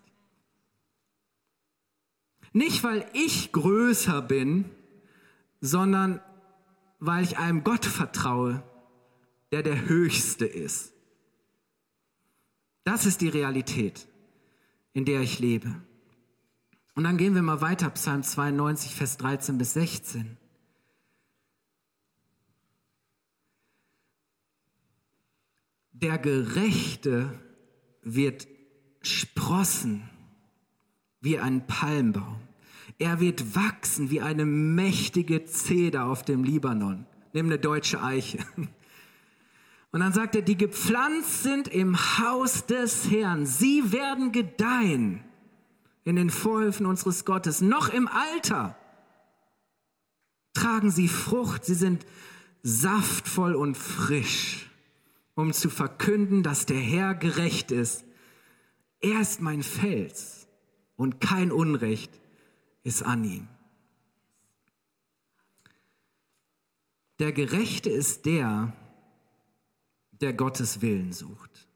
Nicht, 2.53 2.83
weil 2.83 3.05
ich 3.13 3.51
größer 3.51 4.21
bin 4.21 4.65
sondern 5.61 6.19
weil 6.99 7.23
ich 7.23 7.37
einem 7.37 7.63
Gott 7.63 7.85
vertraue, 7.85 8.63
der 9.51 9.63
der 9.63 9.87
Höchste 9.87 10.45
ist. 10.45 10.93
Das 12.83 13.05
ist 13.05 13.21
die 13.21 13.29
Realität, 13.29 14.07
in 14.93 15.05
der 15.05 15.21
ich 15.21 15.39
lebe. 15.39 15.75
Und 16.95 17.03
dann 17.03 17.17
gehen 17.17 17.35
wir 17.35 17.41
mal 17.43 17.61
weiter, 17.61 17.89
Psalm 17.91 18.23
92, 18.23 18.95
Vers 18.95 19.17
13 19.17 19.57
bis 19.57 19.73
16. 19.73 20.37
Der 26.01 26.17
Gerechte 26.17 27.39
wird 28.01 28.47
sprossen 29.01 30.09
wie 31.21 31.37
ein 31.37 31.67
Palmbaum. 31.67 32.39
Er 32.97 33.19
wird 33.19 33.55
wachsen 33.55 34.09
wie 34.09 34.21
eine 34.21 34.45
mächtige 34.45 35.45
Zeder 35.45 36.05
auf 36.05 36.23
dem 36.23 36.43
Libanon. 36.43 37.05
Nimm 37.33 37.47
eine 37.47 37.59
deutsche 37.59 38.01
Eiche. 38.01 38.39
Und 39.91 39.99
dann 39.99 40.13
sagt 40.13 40.35
er, 40.35 40.41
die 40.41 40.57
gepflanzt 40.57 41.43
sind 41.43 41.67
im 41.67 41.97
Haus 42.17 42.65
des 42.65 43.11
Herrn. 43.11 43.45
Sie 43.45 43.91
werden 43.91 44.31
gedeihen 44.31 45.23
in 46.03 46.15
den 46.15 46.29
Vorhöfen 46.29 46.85
unseres 46.85 47.25
Gottes. 47.25 47.61
Noch 47.61 47.89
im 47.89 48.07
Alter 48.07 48.77
tragen 50.53 50.91
sie 50.91 51.07
Frucht. 51.07 51.65
Sie 51.65 51.75
sind 51.75 52.05
saftvoll 52.63 53.53
und 53.55 53.77
frisch, 53.77 54.70
um 55.35 55.53
zu 55.53 55.69
verkünden, 55.69 56.43
dass 56.43 56.65
der 56.65 56.79
Herr 56.79 57.15
gerecht 57.15 57.71
ist. 57.71 58.05
Er 58.99 59.21
ist 59.21 59.41
mein 59.41 59.63
Fels 59.63 60.47
und 60.95 61.19
kein 61.19 61.51
Unrecht 61.51 62.19
ist 62.83 63.03
an 63.03 63.23
ihm. 63.23 63.47
Der 67.19 67.31
Gerechte 67.31 67.89
ist 67.89 68.25
der, 68.25 68.73
der 70.11 70.33
Gottes 70.33 70.81
Willen 70.81 71.13
sucht. 71.13 71.67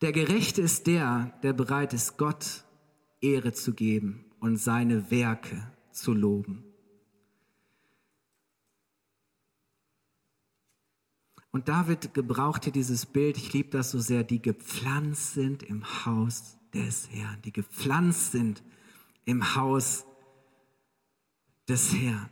Der 0.00 0.10
Gerechte 0.10 0.62
ist 0.62 0.88
der, 0.88 1.38
der 1.44 1.52
bereit 1.52 1.92
ist, 1.94 2.16
Gott 2.18 2.64
Ehre 3.20 3.52
zu 3.52 3.72
geben 3.72 4.24
und 4.40 4.56
seine 4.56 5.12
Werke 5.12 5.70
zu 5.92 6.12
loben. 6.12 6.64
Und 11.52 11.68
David 11.68 12.14
gebrauchte 12.14 12.72
dieses 12.72 13.04
Bild, 13.04 13.36
ich 13.36 13.52
liebe 13.52 13.68
das 13.68 13.90
so 13.90 14.00
sehr, 14.00 14.24
die 14.24 14.40
gepflanzt 14.40 15.34
sind 15.34 15.62
im 15.62 15.84
Haus 16.06 16.56
des 16.72 17.10
Herrn, 17.10 17.40
die 17.44 17.52
gepflanzt 17.52 18.32
sind 18.32 18.62
im 19.26 19.54
Haus 19.54 20.06
des 21.68 21.94
Herrn. 21.94 22.30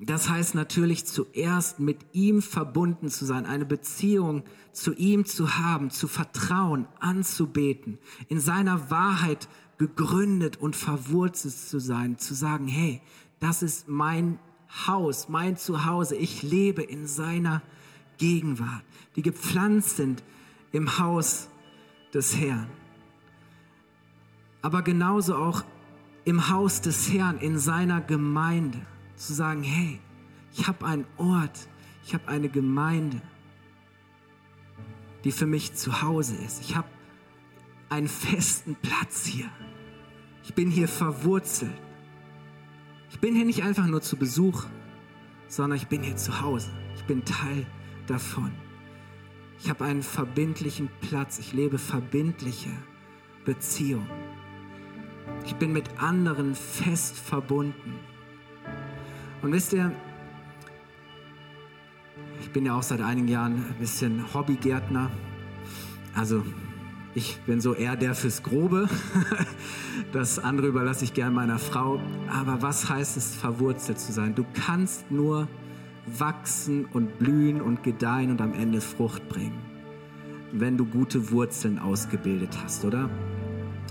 Das 0.00 0.28
heißt 0.28 0.56
natürlich 0.56 1.06
zuerst 1.06 1.80
mit 1.80 1.98
ihm 2.12 2.42
verbunden 2.42 3.08
zu 3.08 3.24
sein, 3.24 3.46
eine 3.46 3.64
Beziehung 3.64 4.44
zu 4.72 4.92
ihm 4.92 5.24
zu 5.24 5.56
haben, 5.56 5.90
zu 5.90 6.06
vertrauen, 6.08 6.86
anzubeten, 6.98 7.98
in 8.28 8.40
seiner 8.40 8.90
Wahrheit 8.90 9.48
gegründet 9.76 10.56
und 10.56 10.74
verwurzelt 10.74 11.54
zu 11.54 11.78
sein, 11.78 12.18
zu 12.18 12.34
sagen, 12.34 12.66
hey, 12.66 13.00
das 13.40 13.62
ist 13.62 13.88
mein 13.88 14.38
Haus, 14.86 15.28
mein 15.28 15.56
Zuhause, 15.56 16.16
ich 16.16 16.42
lebe 16.42 16.82
in 16.82 17.06
seiner 17.06 17.62
Gegenwart, 18.18 18.82
die 19.16 19.22
gepflanzt 19.22 19.96
sind 19.96 20.22
im 20.72 20.98
Haus 20.98 21.48
des 22.12 22.36
Herrn. 22.36 22.68
Aber 24.60 24.82
genauso 24.82 25.36
auch 25.36 25.64
im 26.24 26.50
Haus 26.50 26.80
des 26.80 27.12
Herrn, 27.12 27.38
in 27.38 27.58
seiner 27.58 28.00
Gemeinde 28.00 28.80
zu 29.16 29.32
sagen, 29.32 29.62
hey, 29.62 30.00
ich 30.52 30.66
habe 30.66 30.84
einen 30.84 31.06
Ort, 31.16 31.68
ich 32.04 32.14
habe 32.14 32.28
eine 32.28 32.48
Gemeinde, 32.48 33.20
die 35.24 35.32
für 35.32 35.46
mich 35.46 35.74
zu 35.74 36.02
Hause 36.02 36.36
ist. 36.36 36.60
Ich 36.62 36.76
habe 36.76 36.88
einen 37.88 38.08
festen 38.08 38.76
Platz 38.76 39.26
hier. 39.26 39.48
Ich 40.44 40.54
bin 40.54 40.70
hier 40.70 40.88
verwurzelt. 40.88 41.72
Ich 43.10 43.20
bin 43.20 43.34
hier 43.34 43.44
nicht 43.44 43.62
einfach 43.62 43.86
nur 43.86 44.02
zu 44.02 44.16
Besuch, 44.16 44.64
sondern 45.48 45.76
ich 45.78 45.88
bin 45.88 46.02
hier 46.02 46.16
zu 46.16 46.40
Hause. 46.40 46.70
Ich 46.96 47.04
bin 47.04 47.24
Teil 47.24 47.66
davon. 48.06 48.52
Ich 49.60 49.70
habe 49.70 49.84
einen 49.84 50.02
verbindlichen 50.02 50.88
Platz. 51.00 51.38
Ich 51.38 51.52
lebe 51.52 51.78
verbindliche 51.78 52.70
Beziehungen. 53.44 54.08
Ich 55.44 55.54
bin 55.54 55.72
mit 55.72 56.00
anderen 56.00 56.54
fest 56.54 57.18
verbunden. 57.18 57.94
Und 59.42 59.52
wisst 59.52 59.72
ihr, 59.72 59.92
ich 62.40 62.50
bin 62.50 62.66
ja 62.66 62.76
auch 62.76 62.82
seit 62.82 63.00
einigen 63.00 63.28
Jahren 63.28 63.54
ein 63.54 63.76
bisschen 63.78 64.32
Hobbygärtner. 64.32 65.10
Also 66.14 66.44
ich 67.18 67.40
bin 67.46 67.60
so 67.60 67.74
eher 67.74 67.96
der 67.96 68.14
fürs 68.14 68.42
Grobe. 68.42 68.88
Das 70.12 70.38
andere 70.38 70.68
überlasse 70.68 71.04
ich 71.04 71.12
gern 71.12 71.34
meiner 71.34 71.58
Frau. 71.58 72.00
Aber 72.32 72.62
was 72.62 72.88
heißt 72.88 73.18
es, 73.18 73.34
verwurzelt 73.34 73.98
zu 73.98 74.10
sein? 74.10 74.34
Du 74.34 74.46
kannst 74.54 75.10
nur 75.10 75.48
wachsen 76.06 76.86
und 76.86 77.18
blühen 77.18 77.60
und 77.60 77.82
gedeihen 77.82 78.30
und 78.30 78.40
am 78.40 78.54
Ende 78.54 78.80
Frucht 78.80 79.28
bringen, 79.28 79.58
wenn 80.52 80.78
du 80.78 80.86
gute 80.86 81.30
Wurzeln 81.30 81.78
ausgebildet 81.78 82.56
hast, 82.64 82.86
oder? 82.86 83.10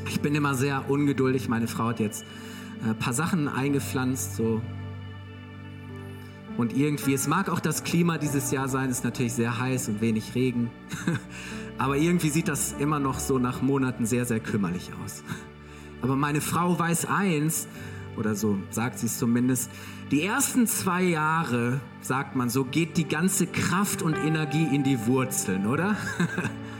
Ich 0.07 0.19
bin 0.19 0.33
immer 0.33 0.55
sehr 0.55 0.89
ungeduldig. 0.89 1.49
Meine 1.49 1.67
Frau 1.67 1.89
hat 1.89 1.99
jetzt 1.99 2.25
ein 2.83 2.97
paar 2.97 3.13
Sachen 3.13 3.47
eingepflanzt, 3.47 4.37
so 4.37 4.59
und 6.57 6.75
irgendwie, 6.75 7.13
es 7.13 7.27
mag 7.27 7.49
auch 7.49 7.59
das 7.59 7.83
Klima 7.83 8.17
dieses 8.17 8.51
Jahr 8.51 8.67
sein, 8.67 8.89
ist 8.89 9.03
natürlich 9.03 9.33
sehr 9.33 9.59
heiß 9.59 9.89
und 9.89 10.01
wenig 10.01 10.33
Regen. 10.33 10.71
Aber 11.77 11.97
irgendwie 11.97 12.29
sieht 12.29 12.47
das 12.47 12.73
immer 12.79 12.99
noch 12.99 13.19
so 13.19 13.37
nach 13.37 13.61
Monaten 13.61 14.07
sehr, 14.07 14.25
sehr 14.25 14.39
kümmerlich 14.39 14.89
aus. 15.03 15.23
Aber 16.01 16.15
meine 16.15 16.41
Frau 16.41 16.77
weiß 16.77 17.05
eins, 17.05 17.67
oder 18.17 18.35
so 18.35 18.57
sagt 18.71 18.97
sie 18.97 19.05
es 19.05 19.19
zumindest, 19.19 19.69
die 20.09 20.23
ersten 20.23 20.65
zwei 20.65 21.03
Jahre, 21.03 21.79
sagt 22.01 22.35
man 22.35 22.49
so, 22.49 22.63
geht 22.63 22.97
die 22.97 23.07
ganze 23.07 23.45
Kraft 23.45 24.01
und 24.01 24.15
Energie 24.15 24.67
in 24.73 24.83
die 24.83 25.05
Wurzeln, 25.05 25.67
oder? 25.67 25.95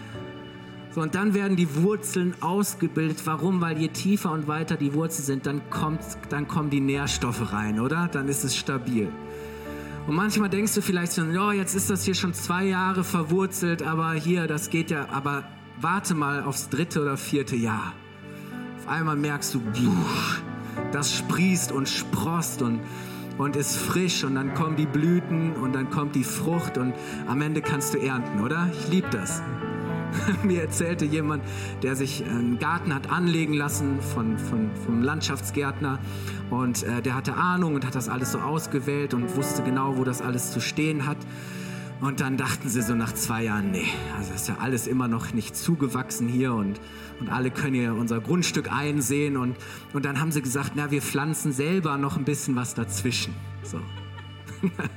so, 0.96 1.02
und 1.02 1.13
dann 1.13 1.36
werden 1.36 1.56
die 1.56 1.76
Wurzeln 1.76 2.34
ausgebildet. 2.42 3.22
Warum? 3.26 3.62
Weil 3.62 3.78
je 3.78 3.90
tiefer 3.90 4.32
und 4.32 4.48
weiter 4.48 4.78
die 4.78 4.94
Wurzeln 4.96 5.26
sind, 5.26 5.46
dann, 5.46 5.70
kommt, 5.70 6.02
dann 6.30 6.48
kommen 6.48 6.72
die 6.72 6.80
Nährstoffe 6.80 7.52
rein, 7.54 7.80
oder? 7.80 8.08
Dann 8.08 8.28
ist 8.28 8.44
es 8.44 8.56
stabil. 8.56 9.12
Und 10.08 10.15
manchmal 10.15 10.50
denkst 10.50 10.74
du 10.74 10.82
vielleicht 10.82 11.12
so, 11.12 11.22
oh, 11.22 11.52
jetzt 11.52 11.76
ist 11.76 11.89
das 11.89 12.06
hier 12.06 12.15
schon 12.15 12.34
zwei 12.34 12.63
Jahre 12.63 13.04
verwurzelt, 13.04 13.84
aber 13.84 14.13
hier, 14.13 14.48
das 14.48 14.70
geht 14.70 14.89
ja, 14.89 15.10
aber 15.10 15.43
warte 15.82 16.15
mal 16.15 16.43
aufs 16.43 16.70
dritte 16.70 17.02
oder 17.02 17.17
vierte 17.17 17.58
Jahr. 17.58 17.91
Auf 18.80 18.88
einmal 18.88 19.17
merkst 19.17 19.54
du, 19.54 19.62
das 20.93 21.13
sprießt 21.13 21.74
und 21.74 21.89
sprost 21.89 22.62
und, 22.62 22.80
und 23.38 23.58
ist 23.58 23.76
frisch 23.76 24.24
und 24.24 24.36
dann 24.36 24.54
kommen 24.54 24.78
die 24.78 24.86
Blüten 24.86 25.52
und 25.58 25.74
dann 25.74 25.89
kommt 25.89 26.15
die 26.15 26.24
Frucht 26.24 26.78
und 26.78 26.93
am 27.28 27.41
Ende 27.41 27.62
kannst 27.62 27.93
du 27.93 27.98
ernten, 27.98 28.41
oder? 28.41 28.70
Ich 28.72 28.88
liebe 28.88 29.10
das. 29.10 29.41
Mir 30.43 30.62
erzählte 30.62 31.06
jemand, 31.06 31.43
der 31.84 31.96
sich 31.96 32.24
einen 32.26 32.60
Garten 32.60 32.93
hat 32.93 33.12
anlegen 33.12 33.54
lassen 33.54 34.02
von, 34.02 34.38
von, 34.38 34.70
vom 34.86 35.02
Landschaftsgärtner 35.02 36.00
und 36.50 36.84
äh, 36.84 37.02
der 37.02 37.15
hatte 37.15 37.36
Ahnung 37.36 37.76
und 37.76 37.86
hat 37.86 37.96
das 37.96 38.10
alles 38.10 38.32
so 38.32 38.39
ausgewählt 38.39 39.13
und 39.13 39.36
wusste 39.36 39.63
genau, 39.63 39.98
wo 39.98 40.04
das 40.04 40.22
alles 40.22 40.52
zu 40.52 40.60
stehen 40.60 41.06
hat. 41.06 41.17
Und 42.00 42.20
dann 42.20 42.38
dachten 42.38 42.70
sie 42.70 42.84
so 42.84 42.93
nach 42.93 43.13
zwei 43.13 43.43
Jahren, 43.46 43.72
nee, 43.72 43.88
also 44.15 44.32
ist 44.34 44.48
ja 44.48 44.58
alles 44.60 44.86
immer 44.86 45.08
noch 45.08 45.34
nicht 45.34 45.56
zugewachsen 45.56 46.28
hier 46.28 46.54
und, 46.54 46.80
und 47.20 47.30
alle 47.30 47.50
können 47.50 47.74
hier 47.74 47.96
unser 47.96 48.20
Grundstück 48.22 48.72
einsehen. 48.72 49.36
Und, 49.36 49.56
und 49.93 50.06
dann 50.06 50.20
haben 50.20 50.32
sie 50.32 50.43
gesagt, 50.43 50.74
na, 50.76 50.91
wir 50.91 51.02
pflanzen 51.02 51.52
selber 51.52 51.98
noch 51.98 52.16
ein 52.18 52.24
bisschen 52.24 52.55
was 52.55 52.76
dazwischen. 52.76 53.34
So. 53.64 53.80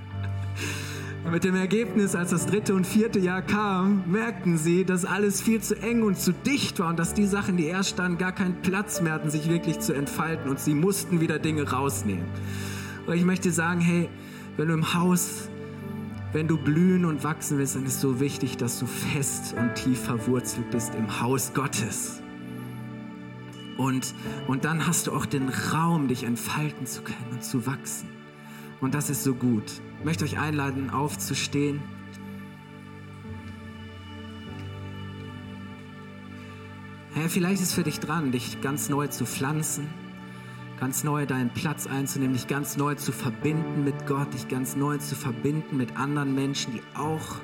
Mit 1.31 1.45
dem 1.45 1.55
Ergebnis, 1.55 2.17
als 2.17 2.31
das 2.31 2.47
dritte 2.47 2.75
und 2.75 2.85
vierte 2.85 3.21
Jahr 3.21 3.41
kam, 3.41 4.03
merkten 4.11 4.59
sie, 4.59 4.85
dass 4.85 5.05
alles 5.05 5.41
viel 5.41 5.61
zu 5.63 5.81
eng 5.81 6.03
und 6.03 6.19
zu 6.19 6.33
dicht 6.33 6.81
war 6.81 6.89
und 6.89 6.99
dass 6.99 7.15
die 7.15 7.25
Sachen, 7.25 7.57
die 7.57 7.67
erst 7.67 7.91
standen, 7.91 8.19
gar 8.19 8.33
keinen 8.33 8.63
Platz 8.63 9.01
mehr 9.01 9.13
hatten, 9.13 9.31
sich 9.31 9.49
wirklich 9.49 9.79
zu 9.79 9.93
entfalten 9.93 10.51
und 10.51 10.59
sie 10.59 10.75
mussten 10.75 11.21
wieder 11.21 11.39
Dinge 11.39 11.71
rausnehmen. 11.71 12.25
Und 13.07 13.15
ich 13.15 13.25
möchte 13.25 13.53
sagen, 13.53 13.81
hey, 13.81 14.09
wenn 14.57 14.69
du 14.69 14.75
im 14.75 14.93
Haus, 14.93 15.49
wenn 16.33 16.49
du 16.49 16.57
blühen 16.57 17.05
und 17.05 17.23
wachsen 17.23 17.59
willst, 17.59 17.77
dann 17.77 17.87
ist 17.87 17.95
es 17.95 18.01
so 18.01 18.19
wichtig, 18.19 18.57
dass 18.57 18.81
du 18.81 18.87
fest 18.87 19.55
und 19.57 19.77
tief 19.77 20.01
verwurzelt 20.01 20.69
bist 20.73 20.97
im 20.97 21.21
Haus 21.21 21.53
Gottes. 21.55 22.21
Und, 23.79 24.15
und 24.49 24.65
dann 24.65 24.85
hast 24.85 25.07
du 25.07 25.13
auch 25.13 25.27
den 25.27 25.49
Raum, 25.49 26.09
dich 26.09 26.25
entfalten 26.25 26.87
zu 26.87 27.03
können 27.03 27.29
und 27.31 27.45
zu 27.45 27.67
wachsen. 27.67 28.09
Und 28.81 28.95
das 28.95 29.11
ist 29.11 29.23
so 29.23 29.35
gut. 29.35 29.81
Möchte 30.03 30.25
euch 30.25 30.39
einladen, 30.39 30.89
aufzustehen. 30.89 31.83
Hey, 37.13 37.29
vielleicht 37.29 37.61
ist 37.61 37.75
für 37.75 37.83
dich 37.83 38.01
dran, 38.01 38.33
dich 38.33 38.63
ganz 38.63 38.89
neu 38.89 39.09
zu 39.09 39.27
pflanzen, 39.27 39.89
ganz 40.79 41.05
neu 41.05 41.27
deinen 41.27 41.51
Platz 41.51 41.87
einzunehmen, 41.87 42.33
dich 42.33 42.47
ganz 42.47 42.79
neu 42.79 42.95
zu 42.95 43.13
verbinden 43.13 43.85
mit 43.85 44.07
Gott, 44.07 44.33
dich 44.33 44.49
ganz 44.49 44.75
neu 44.75 44.97
zu 44.97 45.15
verbinden 45.15 45.77
mit 45.77 45.99
anderen 45.99 46.35
Menschen, 46.35 46.73
die 46.73 46.83
auch 46.97 47.37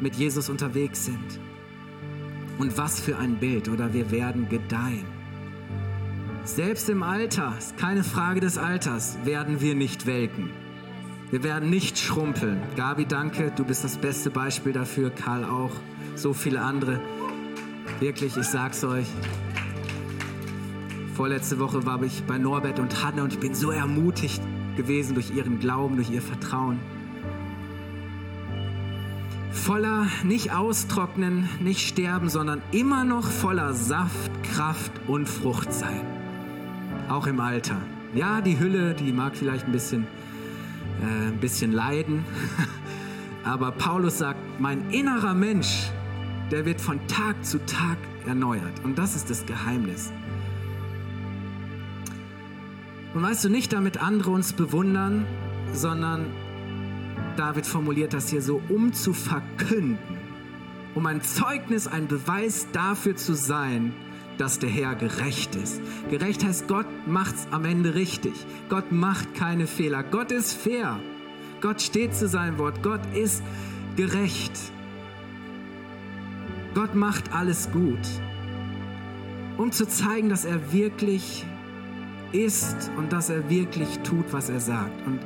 mit 0.00 0.14
Jesus 0.14 0.48
unterwegs 0.48 1.06
sind. 1.06 1.40
Und 2.58 2.78
was 2.78 3.00
für 3.00 3.18
ein 3.18 3.36
Bild, 3.36 3.68
oder 3.68 3.92
wir 3.94 4.12
werden 4.12 4.48
gedeihen. 4.48 5.06
Selbst 6.44 6.88
im 6.88 7.02
Alter, 7.02 7.54
keine 7.78 8.04
Frage 8.04 8.40
des 8.40 8.58
Alters, 8.58 9.18
werden 9.24 9.60
wir 9.60 9.74
nicht 9.74 10.06
welken. 10.06 10.50
Wir 11.30 11.42
werden 11.42 11.68
nicht 11.68 11.98
schrumpeln. 11.98 12.62
Gabi, 12.74 13.04
danke, 13.04 13.52
du 13.54 13.64
bist 13.64 13.84
das 13.84 13.98
beste 13.98 14.30
Beispiel 14.30 14.72
dafür, 14.72 15.10
Karl 15.10 15.44
auch, 15.44 15.72
so 16.14 16.32
viele 16.32 16.62
andere. 16.62 17.00
Wirklich, 18.00 18.36
ich 18.36 18.46
sag's 18.46 18.82
euch. 18.82 19.06
Vorletzte 21.14 21.58
Woche 21.58 21.84
war 21.84 22.02
ich 22.02 22.22
bei 22.24 22.38
Norbert 22.38 22.78
und 22.78 23.04
Hanne 23.04 23.24
und 23.24 23.34
ich 23.34 23.40
bin 23.40 23.54
so 23.54 23.70
ermutigt 23.70 24.40
gewesen 24.76 25.14
durch 25.14 25.30
ihren 25.34 25.58
Glauben, 25.58 25.96
durch 25.96 26.10
ihr 26.10 26.22
Vertrauen. 26.22 26.78
Voller 29.50 30.06
nicht 30.24 30.52
austrocknen, 30.54 31.46
nicht 31.60 31.86
sterben, 31.86 32.30
sondern 32.30 32.62
immer 32.72 33.04
noch 33.04 33.26
voller 33.26 33.74
Saft, 33.74 34.30
Kraft 34.54 34.92
und 35.06 35.28
Frucht 35.28 35.74
sein. 35.74 36.06
Auch 37.10 37.26
im 37.26 37.40
Alter. 37.40 37.76
Ja, 38.14 38.40
die 38.40 38.58
Hülle, 38.58 38.94
die 38.94 39.12
mag 39.12 39.36
vielleicht 39.36 39.66
ein 39.66 39.72
bisschen, 39.72 40.06
äh, 41.02 41.28
ein 41.28 41.38
bisschen 41.38 41.72
leiden. 41.72 42.24
Aber 43.44 43.72
Paulus 43.72 44.18
sagt, 44.18 44.38
mein 44.60 44.90
innerer 44.90 45.34
Mensch, 45.34 45.90
der 46.50 46.64
wird 46.64 46.80
von 46.80 46.98
Tag 47.06 47.44
zu 47.44 47.58
Tag 47.66 47.96
erneuert. 48.26 48.84
Und 48.84 48.98
das 48.98 49.16
ist 49.16 49.30
das 49.30 49.46
Geheimnis. 49.46 50.12
Und 53.14 53.22
weißt 53.22 53.44
du, 53.44 53.48
nicht 53.48 53.72
damit 53.72 54.02
andere 54.02 54.30
uns 54.30 54.52
bewundern, 54.52 55.26
sondern 55.72 56.26
David 57.36 57.66
formuliert 57.66 58.12
das 58.12 58.28
hier 58.28 58.42
so, 58.42 58.60
um 58.68 58.92
zu 58.92 59.12
verkünden, 59.12 60.18
um 60.94 61.06
ein 61.06 61.22
Zeugnis, 61.22 61.86
ein 61.86 62.06
Beweis 62.08 62.66
dafür 62.72 63.16
zu 63.16 63.34
sein, 63.34 63.94
dass 64.38 64.58
der 64.58 64.70
Herr 64.70 64.94
gerecht 64.94 65.54
ist. 65.56 65.80
Gerecht 66.10 66.44
heißt, 66.44 66.68
Gott 66.68 66.86
macht's 67.06 67.46
am 67.50 67.64
Ende 67.64 67.94
richtig. 67.94 68.32
Gott 68.68 68.92
macht 68.92 69.34
keine 69.34 69.66
Fehler. 69.66 70.02
Gott 70.02 70.32
ist 70.32 70.54
fair. 70.54 70.98
Gott 71.60 71.82
steht 71.82 72.14
zu 72.14 72.28
seinem 72.28 72.58
Wort. 72.58 72.82
Gott 72.82 73.00
ist 73.14 73.42
gerecht. 73.96 74.52
Gott 76.74 76.94
macht 76.94 77.32
alles 77.34 77.70
gut. 77.72 77.98
Um 79.56 79.72
zu 79.72 79.86
zeigen, 79.86 80.28
dass 80.28 80.44
er 80.44 80.72
wirklich 80.72 81.44
ist 82.32 82.90
und 82.96 83.12
dass 83.12 83.30
er 83.30 83.50
wirklich 83.50 83.98
tut, 84.00 84.32
was 84.32 84.48
er 84.48 84.60
sagt. 84.60 85.06
Und 85.06 85.18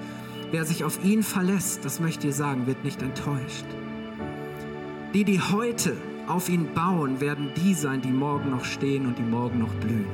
wer 0.50 0.64
sich 0.64 0.84
auf 0.84 1.04
ihn 1.04 1.22
verlässt, 1.22 1.84
das 1.84 2.00
möchte 2.00 2.28
ich 2.28 2.34
sagen, 2.34 2.66
wird 2.66 2.84
nicht 2.84 3.02
enttäuscht. 3.02 3.66
Die, 5.12 5.24
die 5.24 5.40
heute 5.40 5.96
auf 6.32 6.48
ihn 6.48 6.72
bauen, 6.72 7.20
werden 7.20 7.50
die 7.56 7.74
sein, 7.74 8.00
die 8.00 8.10
morgen 8.10 8.50
noch 8.50 8.64
stehen 8.64 9.06
und 9.06 9.18
die 9.18 9.22
morgen 9.22 9.58
noch 9.58 9.74
blühen. 9.74 10.06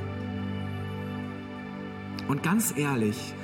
Und 2.27 2.43
ganz 2.43 2.77
ehrlich, 2.77 3.35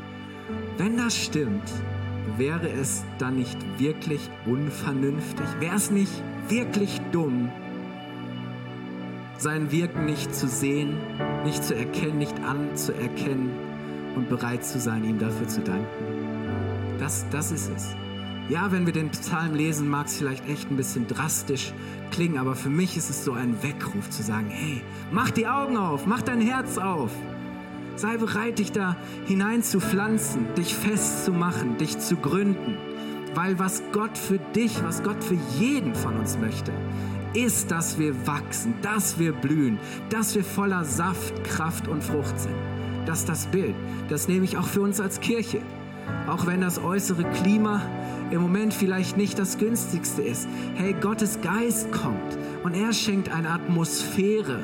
wenn 0.78 0.96
das 0.96 1.16
stimmt, 1.16 1.68
wäre 2.36 2.70
es 2.70 3.04
dann 3.18 3.36
nicht 3.36 3.58
wirklich 3.78 4.30
unvernünftig? 4.46 5.46
Wäre 5.58 5.74
es 5.74 5.90
nicht 5.90 6.22
wirklich 6.48 7.00
dumm, 7.10 7.50
sein 9.36 9.72
Wirken 9.72 10.06
nicht 10.06 10.32
zu 10.34 10.46
sehen, 10.46 10.96
nicht 11.44 11.64
zu 11.64 11.74
erkennen, 11.74 12.18
nicht 12.18 12.40
anzuerkennen 12.44 13.50
und 14.14 14.28
bereit 14.28 14.64
zu 14.64 14.78
sein, 14.78 15.04
ihm 15.04 15.18
dafür 15.18 15.48
zu 15.48 15.60
danken? 15.62 15.88
Das, 17.00 17.26
das 17.30 17.50
ist 17.50 17.70
es. 17.74 17.96
Ja, 18.50 18.70
wenn 18.70 18.84
wir 18.84 18.92
den 18.92 19.08
Psalm 19.10 19.54
lesen, 19.54 19.88
mag 19.88 20.06
es 20.06 20.18
vielleicht 20.18 20.46
echt 20.46 20.70
ein 20.70 20.76
bisschen 20.76 21.06
drastisch 21.06 21.72
klingen, 22.10 22.36
aber 22.36 22.54
für 22.54 22.68
mich 22.68 22.96
ist 22.96 23.08
es 23.08 23.24
so 23.24 23.32
ein 23.32 23.62
Weckruf 23.62 24.10
zu 24.10 24.22
sagen, 24.22 24.50
hey, 24.50 24.82
mach 25.10 25.30
die 25.30 25.46
Augen 25.46 25.78
auf, 25.78 26.06
mach 26.06 26.20
dein 26.20 26.42
Herz 26.42 26.76
auf. 26.76 27.10
Sei 27.96 28.18
bereit, 28.18 28.58
dich 28.58 28.70
da 28.70 28.96
hinein 29.24 29.62
zu 29.62 29.80
pflanzen, 29.80 30.46
dich 30.56 30.74
festzumachen, 30.74 31.78
dich 31.78 31.98
zu 31.98 32.16
gründen. 32.16 32.76
Weil 33.34 33.58
was 33.58 33.82
Gott 33.92 34.18
für 34.18 34.38
dich, 34.54 34.82
was 34.84 35.02
Gott 35.02 35.24
für 35.24 35.38
jeden 35.58 35.94
von 35.94 36.16
uns 36.16 36.38
möchte, 36.38 36.72
ist, 37.32 37.70
dass 37.70 37.98
wir 37.98 38.26
wachsen, 38.26 38.74
dass 38.82 39.18
wir 39.18 39.32
blühen, 39.32 39.78
dass 40.10 40.34
wir 40.34 40.44
voller 40.44 40.84
Saft, 40.84 41.42
Kraft 41.44 41.88
und 41.88 42.04
Frucht 42.04 42.38
sind. 42.38 42.54
Das 43.06 43.20
ist 43.20 43.28
das 43.28 43.46
Bild. 43.46 43.74
Das 44.08 44.28
nehme 44.28 44.44
ich 44.44 44.56
auch 44.58 44.66
für 44.66 44.82
uns 44.82 45.00
als 45.00 45.20
Kirche. 45.20 45.60
Auch 46.26 46.46
wenn 46.46 46.60
das 46.60 46.82
äußere 46.82 47.24
Klima 47.42 47.80
im 48.30 48.40
Moment 48.40 48.74
vielleicht 48.74 49.16
nicht 49.16 49.38
das 49.38 49.58
günstigste 49.58 50.22
ist. 50.22 50.48
Hey, 50.74 50.94
Gottes 51.00 51.40
Geist 51.40 51.92
kommt 51.92 52.38
und 52.62 52.74
er 52.74 52.92
schenkt 52.92 53.28
eine 53.28 53.50
Atmosphäre. 53.50 54.60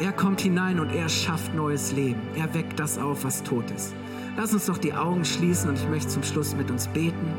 Er 0.00 0.12
kommt 0.12 0.40
hinein 0.40 0.80
und 0.80 0.90
er 0.90 1.08
schafft 1.08 1.54
neues 1.54 1.92
Leben. 1.92 2.20
Er 2.36 2.52
weckt 2.54 2.80
das 2.80 2.98
auf, 2.98 3.24
was 3.24 3.42
tot 3.42 3.70
ist. 3.70 3.92
Lass 4.36 4.52
uns 4.52 4.66
doch 4.66 4.78
die 4.78 4.94
Augen 4.94 5.24
schließen 5.24 5.70
und 5.70 5.78
ich 5.78 5.88
möchte 5.88 6.08
zum 6.08 6.22
Schluss 6.22 6.54
mit 6.54 6.70
uns 6.70 6.88
beten. 6.88 7.34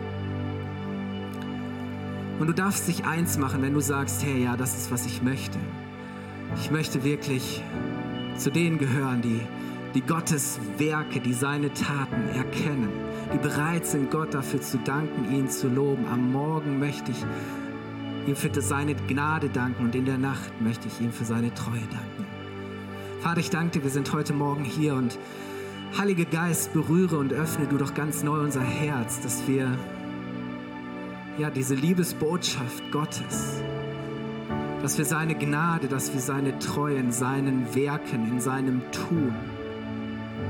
Und 2.40 2.48
du 2.48 2.54
darfst 2.54 2.88
dich 2.88 3.06
eins 3.06 3.38
machen, 3.38 3.62
wenn 3.62 3.74
du 3.74 3.82
sagst, 3.82 4.24
hey, 4.24 4.44
ja, 4.44 4.58
das 4.58 4.76
ist, 4.78 4.92
was 4.92 5.06
ich 5.06 5.22
möchte. 5.22 5.60
Ich 6.60 6.72
möchte 6.72 7.04
wirklich 7.04 7.64
zu 8.38 8.52
denen 8.52 8.78
gehören, 8.78 9.22
die, 9.22 9.42
die 9.94 10.02
Gottes 10.02 10.60
Werke, 10.78 11.20
die 11.20 11.34
seine 11.34 11.74
Taten 11.74 12.30
erkennen 12.30 12.90
die 13.34 13.38
bereit 13.38 13.86
sind, 13.86 14.12
Gott 14.12 14.34
dafür 14.34 14.62
zu 14.62 14.78
danken, 14.80 15.34
ihn 15.34 15.50
zu 15.50 15.68
loben. 15.68 16.06
Am 16.08 16.32
Morgen 16.32 16.80
möchte 16.80 17.12
ich 17.12 17.26
ihm 18.28 18.36
für 18.36 18.50
seine 18.62 18.96
Gnade 18.96 19.50
danken 19.50 19.86
und 19.86 19.96
in 19.96 20.06
der 20.06 20.18
Nacht 20.18 20.62
möchte 20.62 20.88
ich 20.88 21.02
ihm 21.02 21.12
für 21.12 21.26
seine 21.26 21.54
Treue 21.54 21.80
danken. 21.80 22.26
Vater, 23.22 23.40
ich 23.40 23.50
danke 23.50 23.80
dir, 23.80 23.84
wir 23.84 23.92
sind 23.92 24.12
heute 24.14 24.34
Morgen 24.34 24.64
hier 24.64 24.96
und 24.96 25.18
Heiliger 25.98 26.26
Geist, 26.26 26.74
berühre 26.74 27.18
und 27.18 27.34
öffne 27.34 27.68
du 27.68 27.78
doch 27.78 27.94
ganz 27.94 28.24
neu 28.24 28.40
unser 28.40 28.62
Herz, 28.62 29.22
dass 29.22 29.46
wir 29.48 29.78
ja 31.38 31.50
diese 31.50 31.76
Liebesbotschaft 31.76 32.92
Gottes, 32.92 33.62
dass 34.82 34.98
wir 34.98 35.06
seine 35.06 35.36
Gnade, 35.36 35.88
dass 35.88 36.14
wir 36.14 36.22
seine 36.22 36.58
Treue 36.60 36.96
in 36.96 37.12
seinen 37.12 37.76
Werken, 37.76 38.30
in 38.30 38.40
seinem 38.40 38.82
Tun, 38.92 39.34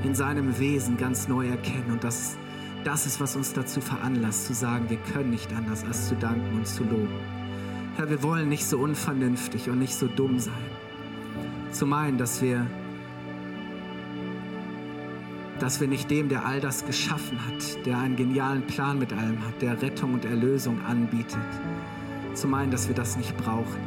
in 0.03 0.13
seinem 0.13 0.59
Wesen 0.59 0.97
ganz 0.97 1.27
neu 1.27 1.47
erkennen 1.47 1.91
und 1.91 2.03
dass 2.03 2.37
das 2.83 3.05
ist, 3.05 3.19
was 3.19 3.35
uns 3.35 3.53
dazu 3.53 3.81
veranlasst, 3.81 4.47
zu 4.47 4.53
sagen, 4.53 4.89
wir 4.89 4.97
können 5.13 5.29
nicht 5.29 5.51
anders, 5.53 5.83
als 5.85 6.07
zu 6.07 6.15
danken 6.15 6.57
und 6.57 6.67
zu 6.67 6.83
loben. 6.83 7.09
Herr, 7.95 8.09
wir 8.09 8.23
wollen 8.23 8.49
nicht 8.49 8.65
so 8.65 8.79
unvernünftig 8.79 9.69
und 9.69 9.79
nicht 9.79 9.93
so 9.95 10.07
dumm 10.07 10.39
sein. 10.39 10.53
Zu 11.71 11.85
meinen, 11.85 12.17
dass 12.17 12.41
wir, 12.41 12.65
dass 15.59 15.79
wir 15.79 15.87
nicht 15.87 16.09
dem, 16.09 16.29
der 16.29 16.45
all 16.45 16.59
das 16.59 16.85
geschaffen 16.85 17.37
hat, 17.45 17.85
der 17.85 17.97
einen 17.97 18.15
genialen 18.15 18.65
Plan 18.65 18.97
mit 18.97 19.13
allem 19.13 19.45
hat, 19.45 19.61
der 19.61 19.81
Rettung 19.81 20.13
und 20.13 20.25
Erlösung 20.25 20.83
anbietet, 20.85 21.37
zu 22.33 22.47
meinen, 22.47 22.71
dass 22.71 22.87
wir 22.87 22.95
das 22.95 23.17
nicht 23.17 23.35
brauchen. 23.37 23.79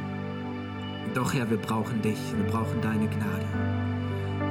Doch, 1.15 1.33
Herr, 1.33 1.51
wir 1.51 1.59
brauchen 1.59 2.03
dich, 2.03 2.19
wir 2.37 2.45
brauchen 2.53 2.81
deine 2.83 3.07
Gnade. 3.09 3.84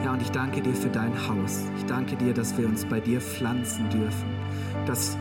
Herr, 0.04 0.12
und 0.12 0.22
ich 0.22 0.32
danke 0.32 0.62
dir 0.62 0.74
für 0.74 0.90
dein 0.90 1.14
Haus. 1.30 1.62
Ich 1.78 1.86
danke 1.86 2.18
dir, 2.18 2.34
dass 2.34 2.58
wir 2.58 2.68
uns 2.68 2.84
bei 2.84 3.00
dir 3.00 3.22
pflanzen 3.22 3.90
dürfen, 3.90 4.36
dass 4.86 5.18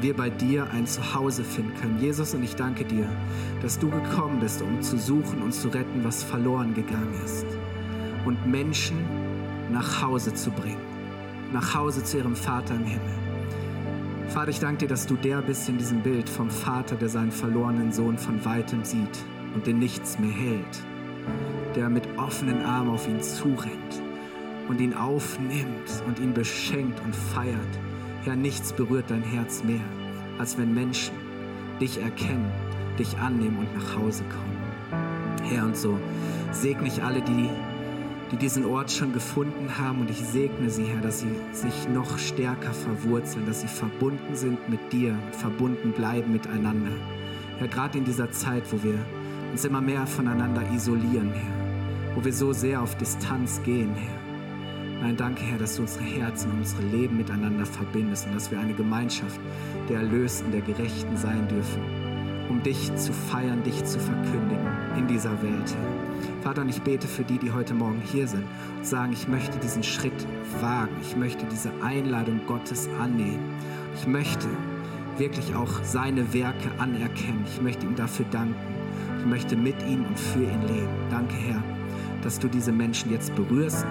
wir 0.00 0.16
bei 0.16 0.30
dir 0.30 0.68
ein 0.72 0.84
Zuhause 0.84 1.44
finden 1.44 1.72
können. 1.80 2.00
Jesus, 2.00 2.34
und 2.34 2.42
ich 2.42 2.56
danke 2.56 2.84
dir, 2.84 3.08
dass 3.62 3.78
du 3.78 3.88
gekommen 3.88 4.40
bist, 4.40 4.62
um 4.62 4.82
zu 4.82 4.98
suchen 4.98 5.42
und 5.42 5.52
zu 5.52 5.68
retten, 5.68 6.02
was 6.02 6.24
verloren 6.24 6.74
gegangen 6.74 7.14
ist. 7.24 7.46
Und 8.24 8.44
Menschen 8.44 8.96
nach 9.70 10.02
Hause 10.02 10.34
zu 10.34 10.50
bringen. 10.50 10.82
Nach 11.52 11.76
Hause 11.76 12.02
zu 12.02 12.16
ihrem 12.16 12.34
Vater 12.34 12.74
im 12.74 12.84
Himmel. 12.84 13.14
Vater, 14.26 14.50
ich 14.50 14.58
danke 14.58 14.78
dir, 14.78 14.88
dass 14.88 15.06
du 15.06 15.14
der 15.14 15.40
bist 15.40 15.68
in 15.68 15.78
diesem 15.78 16.02
Bild 16.02 16.28
vom 16.28 16.50
Vater, 16.50 16.96
der 16.96 17.08
seinen 17.08 17.30
verlorenen 17.30 17.92
Sohn 17.92 18.18
von 18.18 18.44
weitem 18.44 18.82
sieht 18.82 19.18
und 19.54 19.68
den 19.68 19.78
nichts 19.78 20.18
mehr 20.18 20.32
hält. 20.32 20.82
Der 21.76 21.88
mit 21.88 22.08
offenen 22.18 22.64
Armen 22.64 22.90
auf 22.90 23.06
ihn 23.06 23.22
zurennt 23.22 24.05
und 24.68 24.80
ihn 24.80 24.94
aufnimmt 24.94 26.02
und 26.06 26.18
ihn 26.18 26.34
beschenkt 26.34 27.00
und 27.04 27.14
feiert. 27.14 27.56
Herr, 28.24 28.36
nichts 28.36 28.72
berührt 28.72 29.06
dein 29.08 29.22
Herz 29.22 29.62
mehr, 29.62 29.84
als 30.38 30.58
wenn 30.58 30.74
Menschen 30.74 31.14
dich 31.80 32.00
erkennen, 32.00 32.50
dich 32.98 33.16
annehmen 33.18 33.58
und 33.58 33.74
nach 33.74 33.96
Hause 33.96 34.24
kommen. 34.24 35.50
Herr, 35.50 35.64
und 35.64 35.76
so 35.76 35.98
segne 36.50 36.88
ich 36.88 37.02
alle, 37.02 37.22
die, 37.22 37.48
die 38.32 38.36
diesen 38.36 38.64
Ort 38.64 38.90
schon 38.90 39.12
gefunden 39.12 39.78
haben 39.78 40.00
und 40.00 40.10
ich 40.10 40.18
segne 40.18 40.70
sie, 40.70 40.84
Herr, 40.84 41.00
dass 41.00 41.20
sie 41.20 41.36
sich 41.52 41.88
noch 41.88 42.18
stärker 42.18 42.72
verwurzeln, 42.72 43.46
dass 43.46 43.60
sie 43.60 43.68
verbunden 43.68 44.34
sind 44.34 44.68
mit 44.68 44.92
dir, 44.92 45.16
verbunden 45.32 45.92
bleiben 45.92 46.32
miteinander. 46.32 46.92
Herr, 47.58 47.68
gerade 47.68 47.98
in 47.98 48.04
dieser 48.04 48.32
Zeit, 48.32 48.64
wo 48.72 48.82
wir 48.82 48.98
uns 49.52 49.64
immer 49.64 49.80
mehr 49.80 50.06
voneinander 50.06 50.62
isolieren, 50.72 51.32
Herr 51.32 51.66
wo 52.16 52.24
wir 52.24 52.32
so 52.32 52.52
sehr 52.54 52.80
auf 52.80 52.96
Distanz 52.96 53.60
gehen, 53.62 53.94
Herr. 53.94 54.25
Nein, 55.06 55.16
danke, 55.16 55.44
Herr, 55.44 55.58
dass 55.58 55.76
du 55.76 55.82
unsere 55.82 56.02
Herzen 56.02 56.50
und 56.50 56.58
unsere 56.58 56.82
Leben 56.82 57.16
miteinander 57.16 57.64
verbindest 57.64 58.26
und 58.26 58.34
dass 58.34 58.50
wir 58.50 58.58
eine 58.58 58.74
Gemeinschaft 58.74 59.40
der 59.88 59.98
Erlösten, 59.98 60.50
der 60.50 60.62
Gerechten 60.62 61.16
sein 61.16 61.46
dürfen, 61.46 61.80
um 62.48 62.60
dich 62.64 62.92
zu 62.96 63.12
feiern, 63.12 63.62
dich 63.62 63.84
zu 63.84 64.00
verkündigen 64.00 64.66
in 64.98 65.06
dieser 65.06 65.40
Welt, 65.44 65.76
Herr. 65.76 66.42
Vater, 66.42 66.62
und 66.62 66.70
ich 66.70 66.82
bete 66.82 67.06
für 67.06 67.22
die, 67.22 67.38
die 67.38 67.52
heute 67.52 67.72
Morgen 67.72 68.02
hier 68.04 68.26
sind 68.26 68.42
und 68.78 68.84
sagen, 68.84 69.12
ich 69.12 69.28
möchte 69.28 69.56
diesen 69.58 69.84
Schritt 69.84 70.26
wagen, 70.60 70.96
ich 71.00 71.14
möchte 71.14 71.46
diese 71.52 71.70
Einladung 71.84 72.40
Gottes 72.48 72.88
annehmen. 73.00 73.54
Ich 73.94 74.08
möchte 74.08 74.48
wirklich 75.18 75.54
auch 75.54 75.84
seine 75.84 76.34
Werke 76.34 76.68
anerkennen. 76.78 77.44
Ich 77.46 77.62
möchte 77.62 77.86
ihm 77.86 77.94
dafür 77.94 78.26
danken. 78.32 78.56
Ich 79.20 79.26
möchte 79.26 79.54
mit 79.54 79.80
ihm 79.86 80.04
und 80.04 80.18
für 80.18 80.42
ihn 80.42 80.62
leben. 80.62 80.90
Danke, 81.10 81.36
Herr, 81.36 81.62
dass 82.22 82.40
du 82.40 82.48
diese 82.48 82.72
Menschen 82.72 83.12
jetzt 83.12 83.32
berührst 83.36 83.86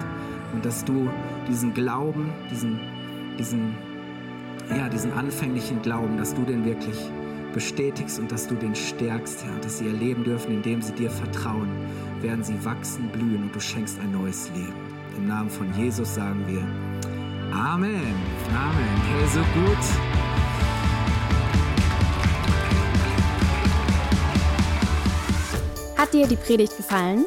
und 0.56 0.64
dass 0.64 0.84
du 0.86 1.10
diesen 1.46 1.74
Glauben, 1.74 2.32
diesen, 2.50 2.80
diesen, 3.38 3.76
ja, 4.70 4.88
diesen 4.88 5.12
anfänglichen 5.12 5.82
Glauben, 5.82 6.16
dass 6.16 6.34
du 6.34 6.42
den 6.44 6.64
wirklich 6.64 6.96
bestätigst 7.52 8.18
und 8.18 8.32
dass 8.32 8.46
du 8.46 8.54
den 8.54 8.74
stärkst, 8.74 9.44
Herr, 9.44 9.58
dass 9.60 9.78
sie 9.78 9.86
erleben 9.86 10.24
dürfen, 10.24 10.54
indem 10.54 10.80
sie 10.80 10.92
dir 10.92 11.10
vertrauen, 11.10 11.68
werden 12.22 12.42
sie 12.42 12.64
wachsen, 12.64 13.08
blühen 13.10 13.42
und 13.42 13.54
du 13.54 13.60
schenkst 13.60 14.00
ein 14.00 14.12
neues 14.12 14.50
Leben. 14.54 14.72
Im 15.18 15.26
Namen 15.28 15.50
von 15.50 15.72
Jesus 15.74 16.14
sagen 16.14 16.42
wir 16.46 16.62
Amen. 17.54 18.14
Amen. 18.54 19.02
Hey, 19.10 19.26
so 19.28 19.40
gut. 19.40 19.76
Hat 25.98 26.12
dir 26.14 26.26
die 26.26 26.36
Predigt 26.36 26.78
gefallen? 26.78 27.26